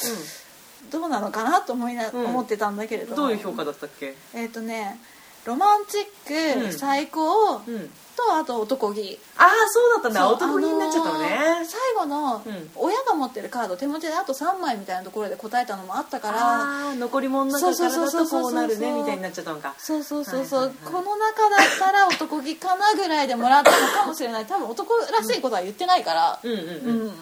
[0.90, 2.27] どうなのかなと思いな、うん。
[2.27, 3.23] 思ってたんだけれうん、ども。
[3.23, 4.14] どういう評価だったっけ？
[4.35, 5.01] えっ、とね
[5.44, 6.72] ロマンチック、うん。
[6.72, 7.90] 最高、うん。
[8.14, 9.18] とあと男気。
[9.37, 10.28] ああそうだったんだ。
[10.28, 12.70] 男気になっちゃったのね、あのー最後の、うん。
[12.76, 19.74] 親が持ってるカード手持ちであと3枚みたいなところで答えたのもあったから残り物の中からだとこうなるねみたいになっちゃったのか。
[19.78, 20.92] そうそうそうそう、はいはいはい。
[20.94, 24.46] この中だったら男気かなぐらいでもらったのかもしれない。
[24.46, 26.38] 多分男らしいことは言ってないから。
[26.42, 27.12] うんうんううん、ん、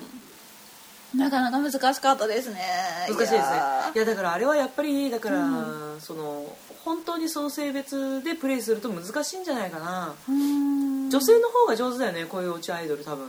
[1.15, 2.61] なかなか難しかったですね。
[3.09, 3.39] 難しいですね。
[3.39, 13.29] やいやだからあれはやっぱりだから、うその本当にその性別でプレイすると難しいんじゃないかな、女性の方が上手だよねこういう落ちアイドル多分。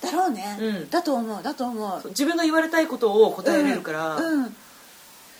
[0.00, 0.90] だろうね、うん。
[0.90, 2.08] だと思うだと思う。
[2.08, 4.56] 自分が言われたいことを答えれるから、うんうん。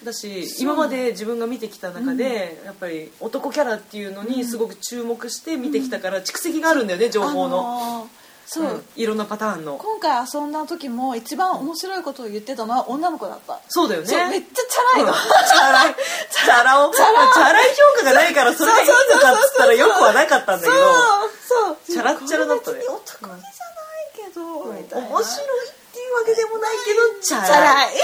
[0.04, 9.76] だし今まで自分が見てきた中で、やっぱり男キャラっていうのにすごく注目して見てきたから蓄積があるんだよね情報の、あのーそう、うんいろんなパターンの。
[9.76, 14.30] 今回遊んだ時も一番面白いことを言ってたのは女の子だった、そうだよね。
[14.30, 15.94] めっちゃチャラいの、チャラい。
[15.94, 17.24] チャラをチャラ。
[17.60, 20.74] い評価がないからそれがいいのかっつったらよくはなかったんだけど
[21.48, 21.76] そう。
[21.86, 22.78] チャラッチャラだったね。
[22.80, 23.42] 男気じゃない
[24.14, 27.94] けど、みたいな面白いっていうわけでもないけどチャラチャラい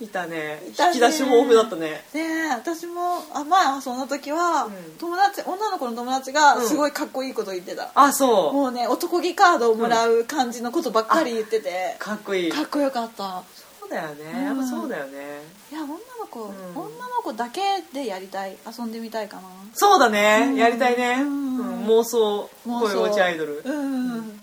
[0.00, 0.62] いたね。
[0.68, 0.94] いたね。
[0.94, 1.90] 引き出し豊富だったね。
[1.90, 4.72] ねえ私もあ前そんな時は、うん。
[4.98, 8.52] 友達女の子の友達がすごいかっこいいこと言ってた、あそう。
[8.52, 12.50] もうね男気カードをもらう感じのことばっかり言ってて、かっこいい。
[12.50, 13.42] かっこよかった。
[13.80, 14.24] そうだよね。
[14.34, 14.44] うん。
[14.44, 15.42] やっぱそうだよね。
[15.70, 15.98] いや女の
[16.30, 16.44] 子、ん。
[16.74, 17.60] 女の子だけ
[17.92, 19.42] でやりたい遊んでみたいかな。
[19.74, 20.56] そうだね、うん。
[20.56, 21.58] やりたいね、うん。
[21.58, 21.86] うん。
[21.86, 22.88] 妄想妄想。
[22.88, 24.40] 恋落ちアイドル、うん、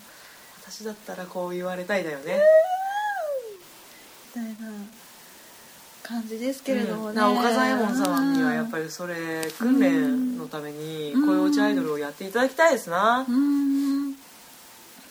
[0.61, 2.39] 私だったらこう言われたいだよね、
[4.35, 4.69] みたいな
[6.07, 7.15] 感じですけれどもね、うん。
[7.15, 13.25] な岡左衛門様にはやっぱりそれ訓練のために恋落ちアイドルをやっていただきたいですな。
[13.27, 14.15] う、ん。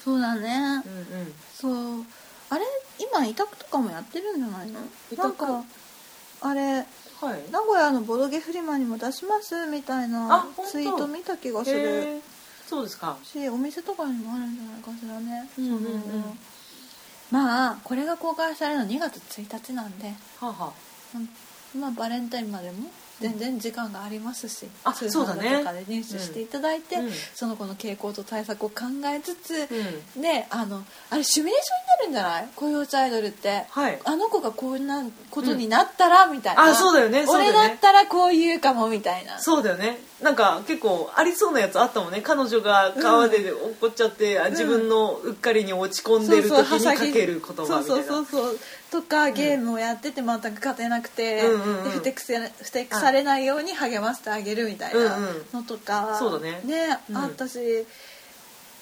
[0.02, 1.34] そうだね、うんうん。
[1.54, 1.68] そ
[2.00, 2.04] う。
[2.48, 2.64] あれ
[2.98, 4.80] 今委託とかもやってるんじゃないの？
[5.10, 5.68] 委託なんか
[6.42, 6.76] あれ
[7.20, 7.50] はい。
[7.50, 12.22] 名古屋のボドゲフリマにも出しますみたいあなツイート見た気がする。
[12.68, 13.16] そうですか。
[13.22, 15.80] しお店とかにもあるんじゃないかしらね、うんうんうん。
[15.80, 16.36] その
[17.30, 20.72] まあこれが公開されるの2月1日なんで、はあはうん
[21.78, 22.76] まあバレンタインまでも
[23.20, 25.48] 全然時間がありますし、あ通そうだね。
[25.48, 27.06] 販とかで入手していただいて、うん。
[27.06, 27.12] うん。
[27.34, 28.74] その子の傾向と対策を考
[29.06, 32.48] えつつ、うであのあれシミュレーションになるんじゃない？
[32.54, 33.98] 雇用アイドルって、はい。
[34.04, 36.62] あの子がこんなことになったら、みたいな。
[36.64, 37.22] あそうだよね。
[37.22, 37.26] ね。
[37.26, 39.38] 俺だったらこう言うかもみたいな。
[39.38, 39.98] そうだよね。
[40.22, 42.20] なんか結構ありそうなやつあったもんね。
[42.20, 47.66] 彼女が川で落っちゃって、あ自分のうっかりに落ち込んでる時にかける言葉みたいな。
[47.66, 48.58] そうそうそうそう
[48.90, 51.84] とかゲームをやってて全く勝てなくて、うんうんうん。
[51.84, 55.18] でふてくせふてくされないように励ましてあげるみたいな
[55.52, 56.62] のとか、そうだね。
[57.10, 57.16] うん。
[57.16, 57.58] あったし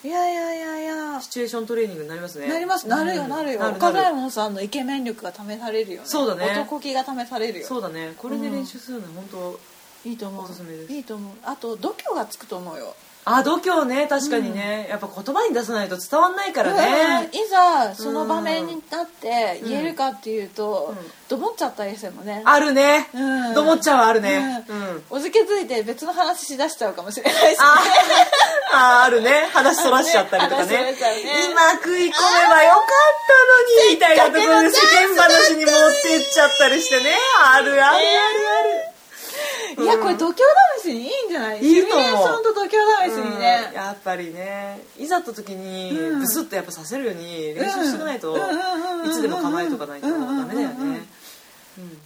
[0.04, 1.20] いやいやいやいや。
[1.22, 2.46] シチュエーショントレーニングになりますね。
[2.46, 2.86] なります。
[2.86, 3.30] なるようん。
[3.30, 3.60] なるよ。
[3.60, 6.06] 岡左衛門さんのイケメン力が試されるよね。
[6.06, 6.52] そうだね。
[6.52, 8.12] 男気が試されるよそうだね。
[8.18, 9.60] これで練習するの本当
[10.06, 10.44] いいと思う。
[10.44, 10.92] おすすめです。
[10.92, 11.32] いいと思う。
[11.44, 12.94] あと度胸がつくと思うよ
[13.26, 17.40] あ度胸ね確かにね、やっぱ言葉に出さないと伝わんないからね、うん。
[17.40, 21.10] いざその場面になって言えるかっていうと、うん。
[21.28, 22.42] どもっちゃったりしてもね。
[22.44, 23.54] あるね、うん。
[23.54, 24.80] どもっちゃうあるね、ううん。
[24.96, 29.48] んおじけづいて別の話しだしちゃうかもしれないし、あああるね。
[29.54, 30.70] 話そらしちゃったりとかね。
[30.70, 30.98] ねね。
[31.50, 32.10] 今食い込め
[32.48, 32.80] ばよかっ
[33.26, 37.16] たのにみたいなところで世間話に持ってっちゃったりしてね。
[37.42, 37.96] あるあるある。
[37.96, 38.00] あ
[38.90, 38.93] る
[39.82, 40.38] いやこれ度胸
[40.80, 41.58] 試しにいいんじゃない？
[41.60, 42.76] シミュレーションと度胸試
[43.12, 43.74] しにね、うん。
[43.74, 44.80] やっぱりね。
[44.98, 46.20] いざと時にうん。
[46.20, 48.40] ブスッとやっぱさせるように練習してないとい
[49.10, 50.74] つでも構えとかないとダメだよね
[51.78, 51.98] うん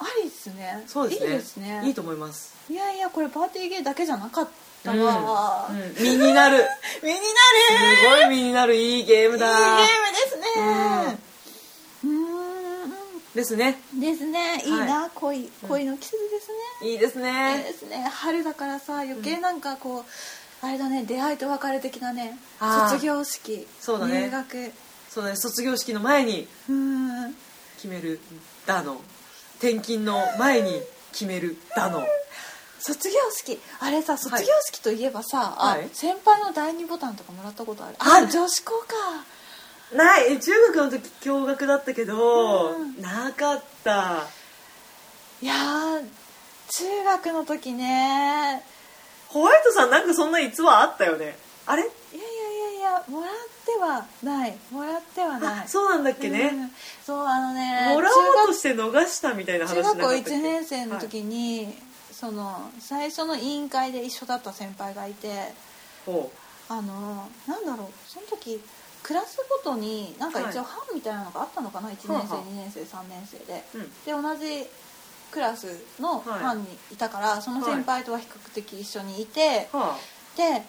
[0.00, 4.48] ありですねそうですねいいですねいいと思いますいやいやこれパーティーゲーだけじゃなかっ
[4.82, 6.66] たわ、うんうん身になる
[7.02, 7.20] 身になる
[8.02, 11.18] すごい身になるいいゲームだいいゲームですね
[12.04, 12.08] う
[13.34, 13.80] ですね。
[13.94, 14.62] んですね。
[14.64, 16.48] いいな、恋恋の季節です
[16.82, 18.06] ね、いいですいいねですね。
[18.12, 20.04] 春だからさ余計なんかこう、
[20.66, 22.38] あれだね出会いと別れ的なね。
[22.90, 23.66] 卒業式。
[23.80, 24.22] そうだね。
[24.24, 24.72] 入学。
[25.08, 25.36] そうだね。
[25.36, 27.34] 卒業式の前にうん。
[27.76, 28.20] 決める
[28.66, 29.00] だの。
[29.58, 30.80] 転勤の前に
[31.12, 32.06] 決めるだの。
[32.78, 33.58] 卒業式。
[33.80, 35.84] あれさ卒業式といえばさ、はい。
[35.84, 37.96] あ先輩の第二ボタンとかもらったことある。
[37.98, 38.94] あ女子校か
[39.94, 40.38] ない。
[40.40, 43.00] 中学の時共学だったけど、うん。
[43.00, 44.26] なかった。
[45.40, 46.06] いやー
[46.70, 48.62] 中学の時ね。
[49.28, 51.36] ホワイトさんなんかそんな逸話あったよね。
[51.66, 51.82] あれ？
[51.82, 53.30] いやいやいやいやもらっ
[53.64, 54.56] てはない。
[54.70, 55.64] もらってはない。
[55.64, 56.70] あそうなんだっけね、うん。
[57.04, 61.74] そうあのねもらおうとして逃したみたいな話中学校なかったっけ？1年生の時に、
[62.12, 65.52] その最初の委員会で一緒だった先輩がいて。
[66.06, 66.30] ほ
[66.68, 67.88] あのなんだろう。
[68.06, 68.60] その時
[69.02, 73.82] クラスごとになんか一応はい班みたいなのがあったのかな、1年生はあはあ2年生3年生で、うん。
[74.04, 74.66] で同じ
[75.30, 75.66] クラス
[75.98, 79.96] の班にいたから、その先輩とは比較的一緒にいて、うは
[80.36, 80.62] で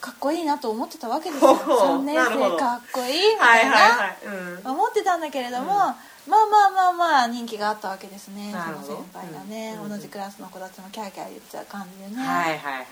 [0.00, 1.54] かっこいいなと思ってたわけですよ。
[1.54, 1.98] ほうほう。
[2.00, 4.16] 3年生かっこいいみたいな、
[4.64, 5.68] 思ってたんだけれども、うん。
[5.70, 5.94] まあ
[6.26, 8.52] まあまあまあ人気があったわけですね。
[8.52, 9.88] その先輩がね、うん。
[9.88, 12.86] 同じクラスの子たちもキャーキャー言っちゃう感じでね、はいはいはい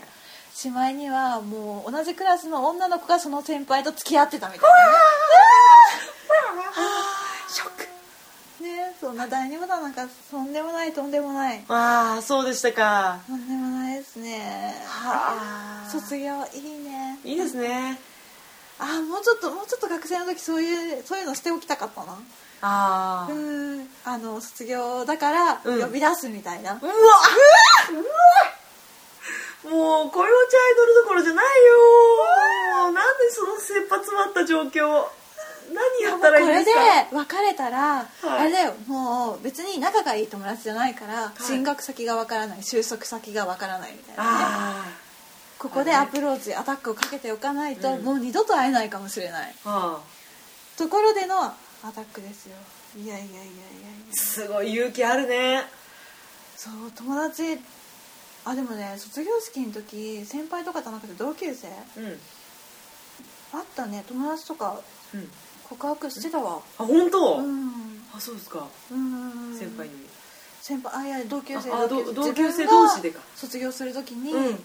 [0.57, 4.67] しまいにはもう同じクラスの女の子がその先輩と付き合ってたみたいな。
[6.57, 6.63] ね
[7.47, 11.63] ショックねそんな第二ボタンなんかとんでもないとんでもない。
[11.69, 13.19] ああそうでしたか。
[13.27, 14.83] とんでもないですね。
[14.87, 15.89] はあ。
[15.91, 17.19] 卒業いいね。
[17.23, 18.01] いいですね。
[18.79, 22.13] あーもうちょっともうちょっと学生の時そういうそういうのしておきたかったな。
[22.61, 23.89] ああ、うん。
[24.05, 28.56] あの卒業だからうん呼び出すみたいな、うわうわ
[29.69, 32.83] もう恋落ちアイドルどころじゃないよ。
[32.83, 35.05] もうなんでその切羽詰まった状況
[35.73, 38.05] 何やったらいいんこれですでか別れたら、い。
[38.23, 44.29] あれだよもう別に仲がいい友達じゃないから、進学先がわからない収束先がわからないみたいなね。
[44.29, 44.85] あ
[45.59, 48.03] ここでアプローチアタックをかけておかないと、うん。
[48.03, 49.55] もう二度と会えないかもしれない。
[49.65, 51.53] あはあところでのア
[51.93, 52.55] タックですよ。
[52.95, 53.47] いやいやいやいやいや。
[54.13, 55.63] すごい勇気あるね。
[56.55, 57.59] そう友達
[58.49, 61.67] あでもね卒業式の時先輩とかじゃなくて同級生？
[61.67, 61.71] う
[62.01, 62.19] ん。
[63.53, 64.03] あったね。
[64.07, 64.79] 友達とか
[65.13, 65.29] うん。
[65.69, 66.61] 告白してたわ。
[66.77, 68.01] あ本当、うん。
[68.15, 68.65] あそうですか。
[68.89, 69.57] うん。
[69.57, 70.07] 先輩に。
[70.61, 72.65] 先輩あいや同級生同級生。
[72.65, 73.19] 同士でか。
[73.35, 74.55] 卒業する時に、うん。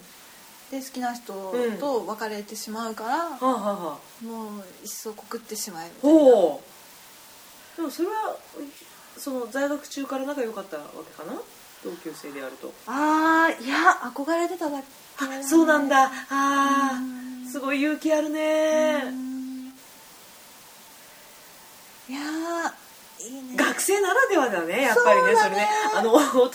[0.71, 4.25] で好きな人と別れてしまうから、はあはあはあ。
[4.25, 6.19] もう一層告ってしまえみたいな。
[6.19, 7.77] ほう。
[7.77, 8.37] でもそれは
[9.17, 11.39] その在学中から仲良かったわけかな？
[11.83, 12.73] 同級生であると。
[12.87, 13.75] あーいや
[14.13, 16.11] 憧れてただけそうなんだ。
[16.29, 17.45] あうん。
[17.47, 19.01] ーすごい勇気あるね。
[19.05, 19.73] うん。
[22.09, 23.55] いやーいいね。
[23.55, 25.35] 学生ならではだねやっぱりね。
[25.35, 25.67] それね。
[25.95, 26.51] あの大人になる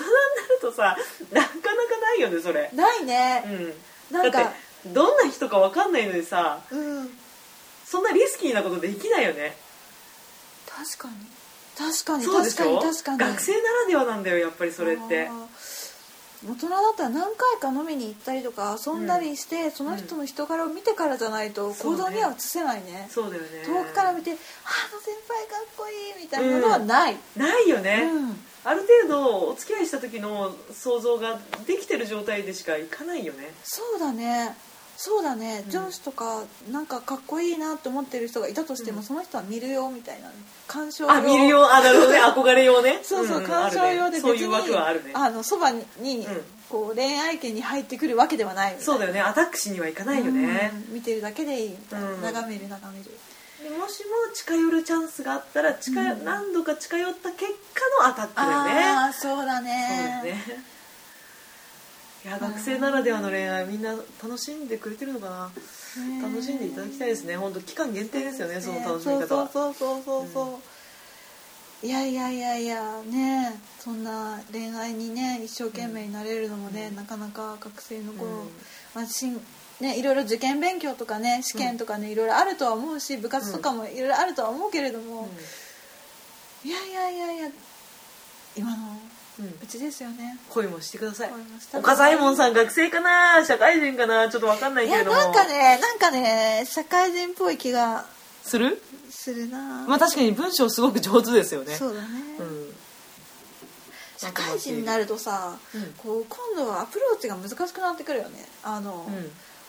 [0.60, 0.96] とさ
[1.32, 2.70] なかなかないよねそれ。
[2.74, 3.44] ないね。
[4.10, 4.14] うん。
[4.14, 7.10] なんかだってどんな人かわかんないのにさうん。
[7.84, 9.56] そんなリスキーなことできないよね。
[10.66, 11.14] 確かに
[11.78, 12.80] 確かにそうでしょ？
[12.80, 13.18] 確かに確かに。
[13.18, 15.30] 学生ならではなんだよやっぱりそれって。
[16.46, 23.08] 大人だったら何回か飲みに行ったりとか遊んだりして、その人の人柄を見てからじゃないと行動には移せないね。
[23.10, 23.48] そうだよね。
[23.66, 28.40] 遠くから見て「ああの先輩かっこいい」みたいなのはない、ないよね、うん。
[28.62, 33.52] ある程度お付き合いした時の想像ができてる状態でしかいかないよね。
[33.64, 34.56] そうだね
[35.00, 35.70] そうだね、うん。
[35.70, 36.42] 上司とか
[36.72, 39.04] なんかかっこいいなって思ってる人がいたとしても、うん。
[39.04, 40.28] その人は見るよみたいな
[40.66, 41.72] 鑑賞あ見るよ。
[41.72, 42.18] あなるほどね。
[42.26, 42.98] 憧れようね。
[43.04, 45.12] そうそう、んん鑑賞用で別にあるねそういう枠はあるね。
[45.14, 45.84] あのそばに、
[46.26, 46.44] うん。
[46.68, 49.20] こう恋愛圏に入ってくるわけではないそうだよね。
[49.20, 52.22] アタックしにはいかないよね、うん見てるだけでいいみたいな、うん。
[52.22, 53.10] 眺める眺める。
[53.62, 58.84] でもしも近寄るチャンスがあったら近何度か近寄った結果のアタックだよね。
[58.84, 60.54] ああそうだそうねですね。
[60.54, 60.77] い
[62.28, 65.50] や学生ならではの恋愛みんな楽しんでくれてるのか
[65.96, 66.02] な？
[66.04, 67.36] ね楽しんでいただきたいですね。
[67.36, 70.26] 本当期間限定ですよねその楽しみそう方はそうそうそうそう。
[70.32, 70.60] そ
[71.82, 78.48] う、いやいやいやいやねそんな恋愛にね一生懸命になれるのもね、なかなか学生の頃、うん。
[78.94, 79.40] まあしん
[79.80, 85.28] ね、いろいろ受験勉強とかね試験とかね、いろいろあるとは思うし部活とかもいろいろあるとは思うけれども、
[86.64, 87.48] いやいやいやいや
[88.56, 88.98] 今の
[89.38, 89.44] うん。
[89.46, 90.38] うんうちですよね。
[90.50, 91.30] 恋もしてください。
[91.74, 93.44] 岡左衛門さん学生かな？
[93.44, 94.28] 社会人かな？
[94.28, 95.16] ちょっとわかんないいけれども。
[95.16, 98.04] やなんかねなんかね社会人っぽい気が
[98.42, 98.82] する？
[99.10, 101.74] するな、まあ確かに文章すごく上手ですよね。
[101.74, 102.08] そうだね、
[102.38, 102.74] うん。
[104.16, 105.82] 社会人になるとさ、うん。
[105.98, 108.44] こう今度はアプローチが難しくなってくるよね。
[108.62, 109.08] あの、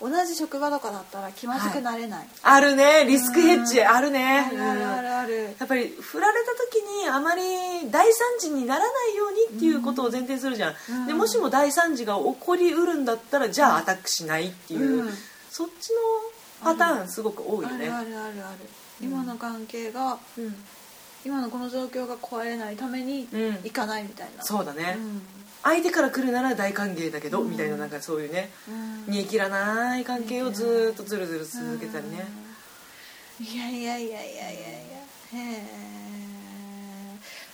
[0.01, 3.05] 同じ職場とかだったら気まずくなれない、あるね。
[3.05, 4.47] リスクヘッジあるね。
[4.47, 5.15] あるあるあうんる。
[5.15, 7.41] あるやっぱり振られた時にあまり
[7.91, 11.07] 大惨事にならないようにっていうことを前提にするじゃん、うん。
[11.07, 15.13] でもしも大惨事が起こりうるんだったらじゃあアタックしないっていう、うん。
[15.49, 15.95] そっちの
[16.63, 17.89] パターンすごく多いよね。
[17.89, 18.69] あるあるあるある。
[19.01, 20.55] 今の関係がうん。
[21.25, 23.51] 今のこの状況が壊れないためにうん。
[23.63, 25.21] 行かないみたいな、そうだね、うん
[25.64, 27.51] 相手から来るなら大歓迎だけど、うん。
[27.51, 29.12] みたいななんかそういうねうん。
[29.12, 32.26] 煮え切らない関係をずーっとずるずる続けたりね、
[33.39, 33.45] うん。
[33.45, 34.60] いやいやいやいやいやいや。
[35.34, 35.64] へえ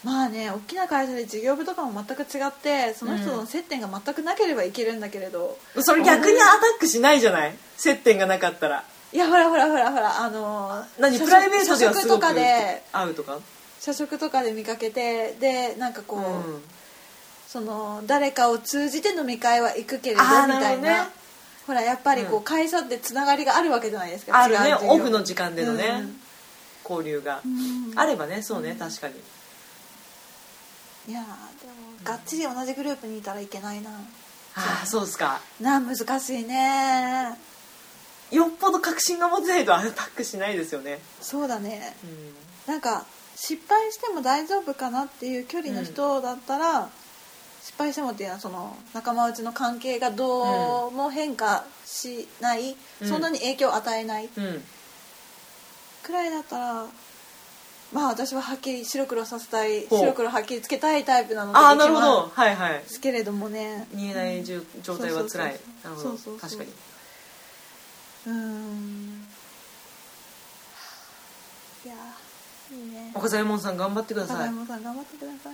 [0.03, 7.56] まあね大きな会社で事業部とかも全く違ってその人との接点が全くなければいけるんだけれど、それ逆にアタックしないじゃない？
[7.76, 8.84] 接点がなかったら。
[9.12, 11.18] いやほらほらほらほらあの何？
[11.18, 13.39] プライベートではすごく会うとか？
[13.80, 16.24] 社食とかで見かけてでなんかこう、う
[16.58, 16.64] ん
[17.47, 21.05] その誰かを通じて飲み会は行くけれどみたいな。
[21.05, 21.09] ね。
[21.67, 22.43] ほらやっぱりこう、うん。
[22.43, 26.03] 会社ってつながりがあるわけじゃないですかあるねオフの時間でのね、
[26.87, 27.97] 交流が、うん。
[27.97, 29.15] あればねそうね確かに。
[31.07, 31.33] いやーでも
[32.03, 33.91] がっちり同じグループにいたらいけないな。
[34.57, 35.41] ああそうですか。
[35.59, 37.37] なあ難しいね。
[38.31, 41.95] よっぽど確信が持てないとアタックしないですよね、そうだね。
[42.03, 42.07] う
[42.71, 42.73] ん。
[42.73, 46.89] なんか失敗しても大丈夫かなっていう距離の人だったら、
[47.66, 53.07] 失敗してもっていうのはその仲間内の関係がどうも変化しない、うん。
[53.07, 54.63] そんなに影響を与えないうん。
[56.03, 56.86] くらいだったら
[57.91, 62.32] まあ私ははっきり白黒させたい白黒はっきりつけたいタイプなのでああなるほど。
[62.32, 62.74] はいはい。
[62.74, 63.88] ですけれどもね。
[63.91, 65.59] 見えない状状態は辛い。
[65.84, 66.70] なるほどそうそうそう確かに
[68.28, 68.30] う。
[68.30, 69.28] ーん
[71.84, 75.53] いやーいいね岡左衛門さん頑張ってくだ高さい山さん頑張ってください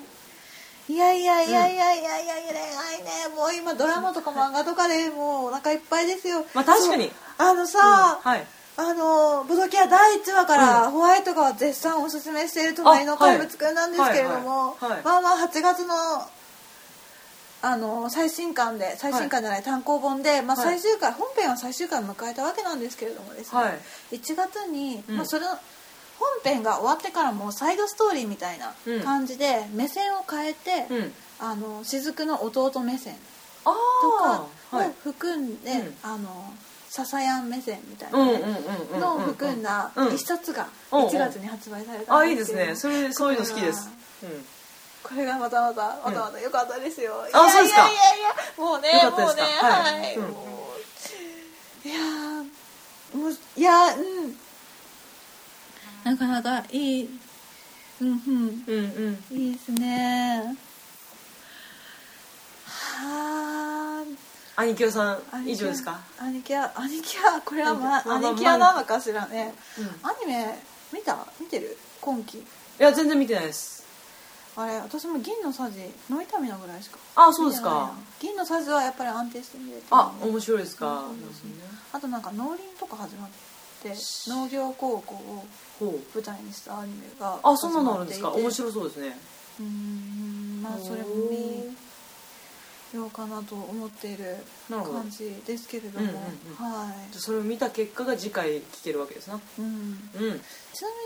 [0.91, 6.45] いやいやいやいやいやいやいや恋愛ねもう今ドラマとか漫画とかで もうお腹いっぱいですよ。
[6.53, 7.09] まあ確かに。
[7.37, 8.45] あのさ、はい。
[8.75, 15.93] あのボドキア第1話からホワイトが絶賛おすすめしている隣の怪物くんなんですけれどもまあまあ8月の
[17.61, 20.79] あの最新刊で最新刊じゃない単行本で、まあ、はい。
[20.79, 23.69] 最終回、本編は最終回を迎えたわけなんですけれどもですね、は
[24.11, 24.15] い。
[24.15, 25.17] 1月に、うん。
[25.17, 25.51] まあ、それの
[26.43, 29.01] 本編が終わってからもサイドストーリーみたいなうん。
[29.01, 31.13] 感じで目線を変えて、うん。
[31.39, 33.15] あの雫の弟目線
[33.65, 34.45] あとか
[34.77, 35.95] を含んで、うん。
[36.03, 36.53] あの
[36.89, 38.19] 笹やん目線みたいな
[38.99, 40.13] のを含んだうん。
[40.13, 41.07] 一冊がうんうん。
[41.07, 42.75] 1月に発売されたあいいんですすね。
[42.75, 43.89] それそういうの好きです。
[44.23, 44.45] うん。
[45.03, 47.81] これがまたまたまたまた良かったですよ、いあそうですか。
[47.81, 48.21] いやいやい
[48.57, 50.13] やもうねもうねかは、はい。
[51.83, 54.37] いやーもういやーうん
[56.03, 57.19] なかなかいい。
[58.01, 58.15] うんうん。
[58.67, 58.75] うん
[59.31, 59.37] うん。
[59.37, 60.55] いいですね
[62.65, 64.03] は
[64.57, 69.85] あ兄貴さん以上ですか兄貴は兄貴はこれは、ま兄貴はなのかしらね、うん。
[70.07, 70.59] アニメ
[70.93, 71.25] 見た？
[71.39, 71.77] 見てる？
[72.01, 72.39] 今期。
[72.39, 72.43] い
[72.77, 73.81] や全然見てないです。
[74.57, 75.79] あれ私も銀のさじ
[76.09, 77.93] ノイタミナぐらいしかあそうですか。
[78.19, 79.87] 銀のさじはやっぱり安定して見れてる。
[79.91, 81.05] あ面白いですか？
[81.93, 83.35] あとなんか農林とか始まって
[84.27, 85.45] 農業高校を
[86.13, 88.31] 舞台にしたアニメがあそんなのあるんですか？
[88.31, 89.17] 面白そうですね。
[89.59, 94.35] うーんまあそれも見ようかなと思っている
[94.69, 96.23] 感じですけれども、うんうんうん。
[96.55, 99.35] はじゃあそれを見た結果が次回聞けるわけですな。
[99.35, 99.71] い、うん、うん。
[100.13, 100.27] ちな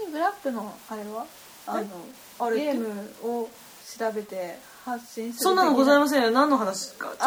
[0.02, 1.26] みにブラックのあれは？
[1.68, 2.88] あのゲーム
[3.24, 3.50] を
[3.98, 6.32] 調べて発信するそんなのございまませんよ。
[6.32, 7.08] 何の話か。
[7.08, 7.18] ちょっ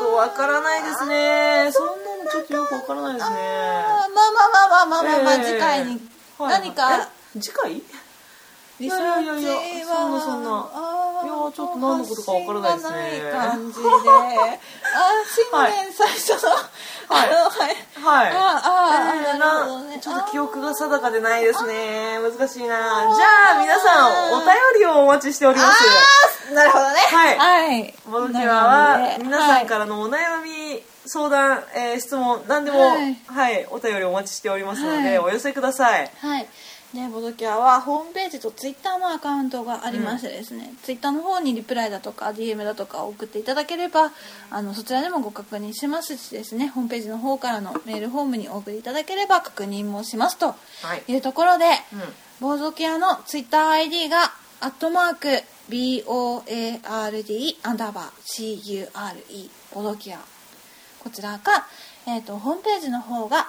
[0.00, 1.70] とわからないですね。
[1.72, 1.92] そんな
[2.24, 3.36] のちょっとよくわからないですね。
[3.36, 4.28] まあまあ
[4.68, 6.00] まあまあまあまあ、まあええ次回に
[6.38, 6.96] はい何か
[7.34, 7.82] え次回？
[8.80, 10.50] リサーチはいやいやいやそんなそんな
[11.26, 14.60] やちょっと何のことかわからないですね感じであ
[15.26, 18.32] 新年最初の、はいはいはい。
[18.32, 19.98] ああ、えーなるほどね。
[20.00, 22.18] ちょっと記憶が定かでないですね。
[22.20, 23.14] 難しいな。
[23.14, 24.48] じゃあ皆さんお便
[24.78, 26.54] りをお待ちしております。
[26.54, 26.96] なるほどね。
[27.00, 27.94] はいはい。
[28.06, 32.92] ボドキュアは皆さんからのお悩み、相談、えー質問何でも、は
[33.26, 36.10] はいいお便りお待ちしておりますので、はいお寄せください。
[36.20, 36.46] はい。
[36.94, 37.08] はい。
[37.08, 44.12] で、ボドキュアはホームページとツイッターのアカウントがありましてですね、ツイッターの方にリプライだとか DM だとかを送っていただければ、
[44.50, 51.12] あの、そちらでもご確認しますしですね、ホームページの方からのメールフォームにお送りいただければ確認もしますとはい。
[51.12, 52.00] いうところで、うん。
[52.40, 55.28] ボードケアのツイッター ID が、アットマーク、
[55.68, 60.18] BOARD アンダーバー CURE、ボードケア。
[61.00, 61.66] こちらか、
[62.06, 63.48] えっ、と、ホームページの方が、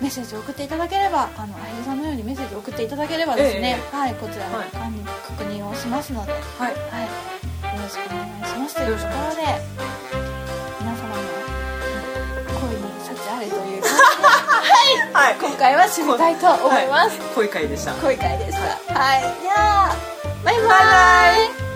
[0.00, 4.68] メッセージを送っていただければあのあやさんのようにメッセージを送っていただければですね、えはいこちらではい。
[4.70, 4.84] 確
[5.44, 6.70] 認をしますので、はい、はい。
[7.76, 8.74] よろしくお願いします。
[8.76, 9.42] というところで
[10.80, 11.14] 皆様の
[12.60, 13.90] 恋に幸あれという感
[15.12, 15.34] はい。
[15.34, 17.28] じで今回は締めたいと思います、はい。
[17.34, 17.92] 恋会でした。
[17.94, 18.58] 恋会でした。
[18.94, 19.22] はい。
[19.42, 19.52] じゃ
[19.92, 19.96] あ
[20.44, 20.66] バイバイ。
[20.66, 20.74] バイバ
[21.66, 21.69] イ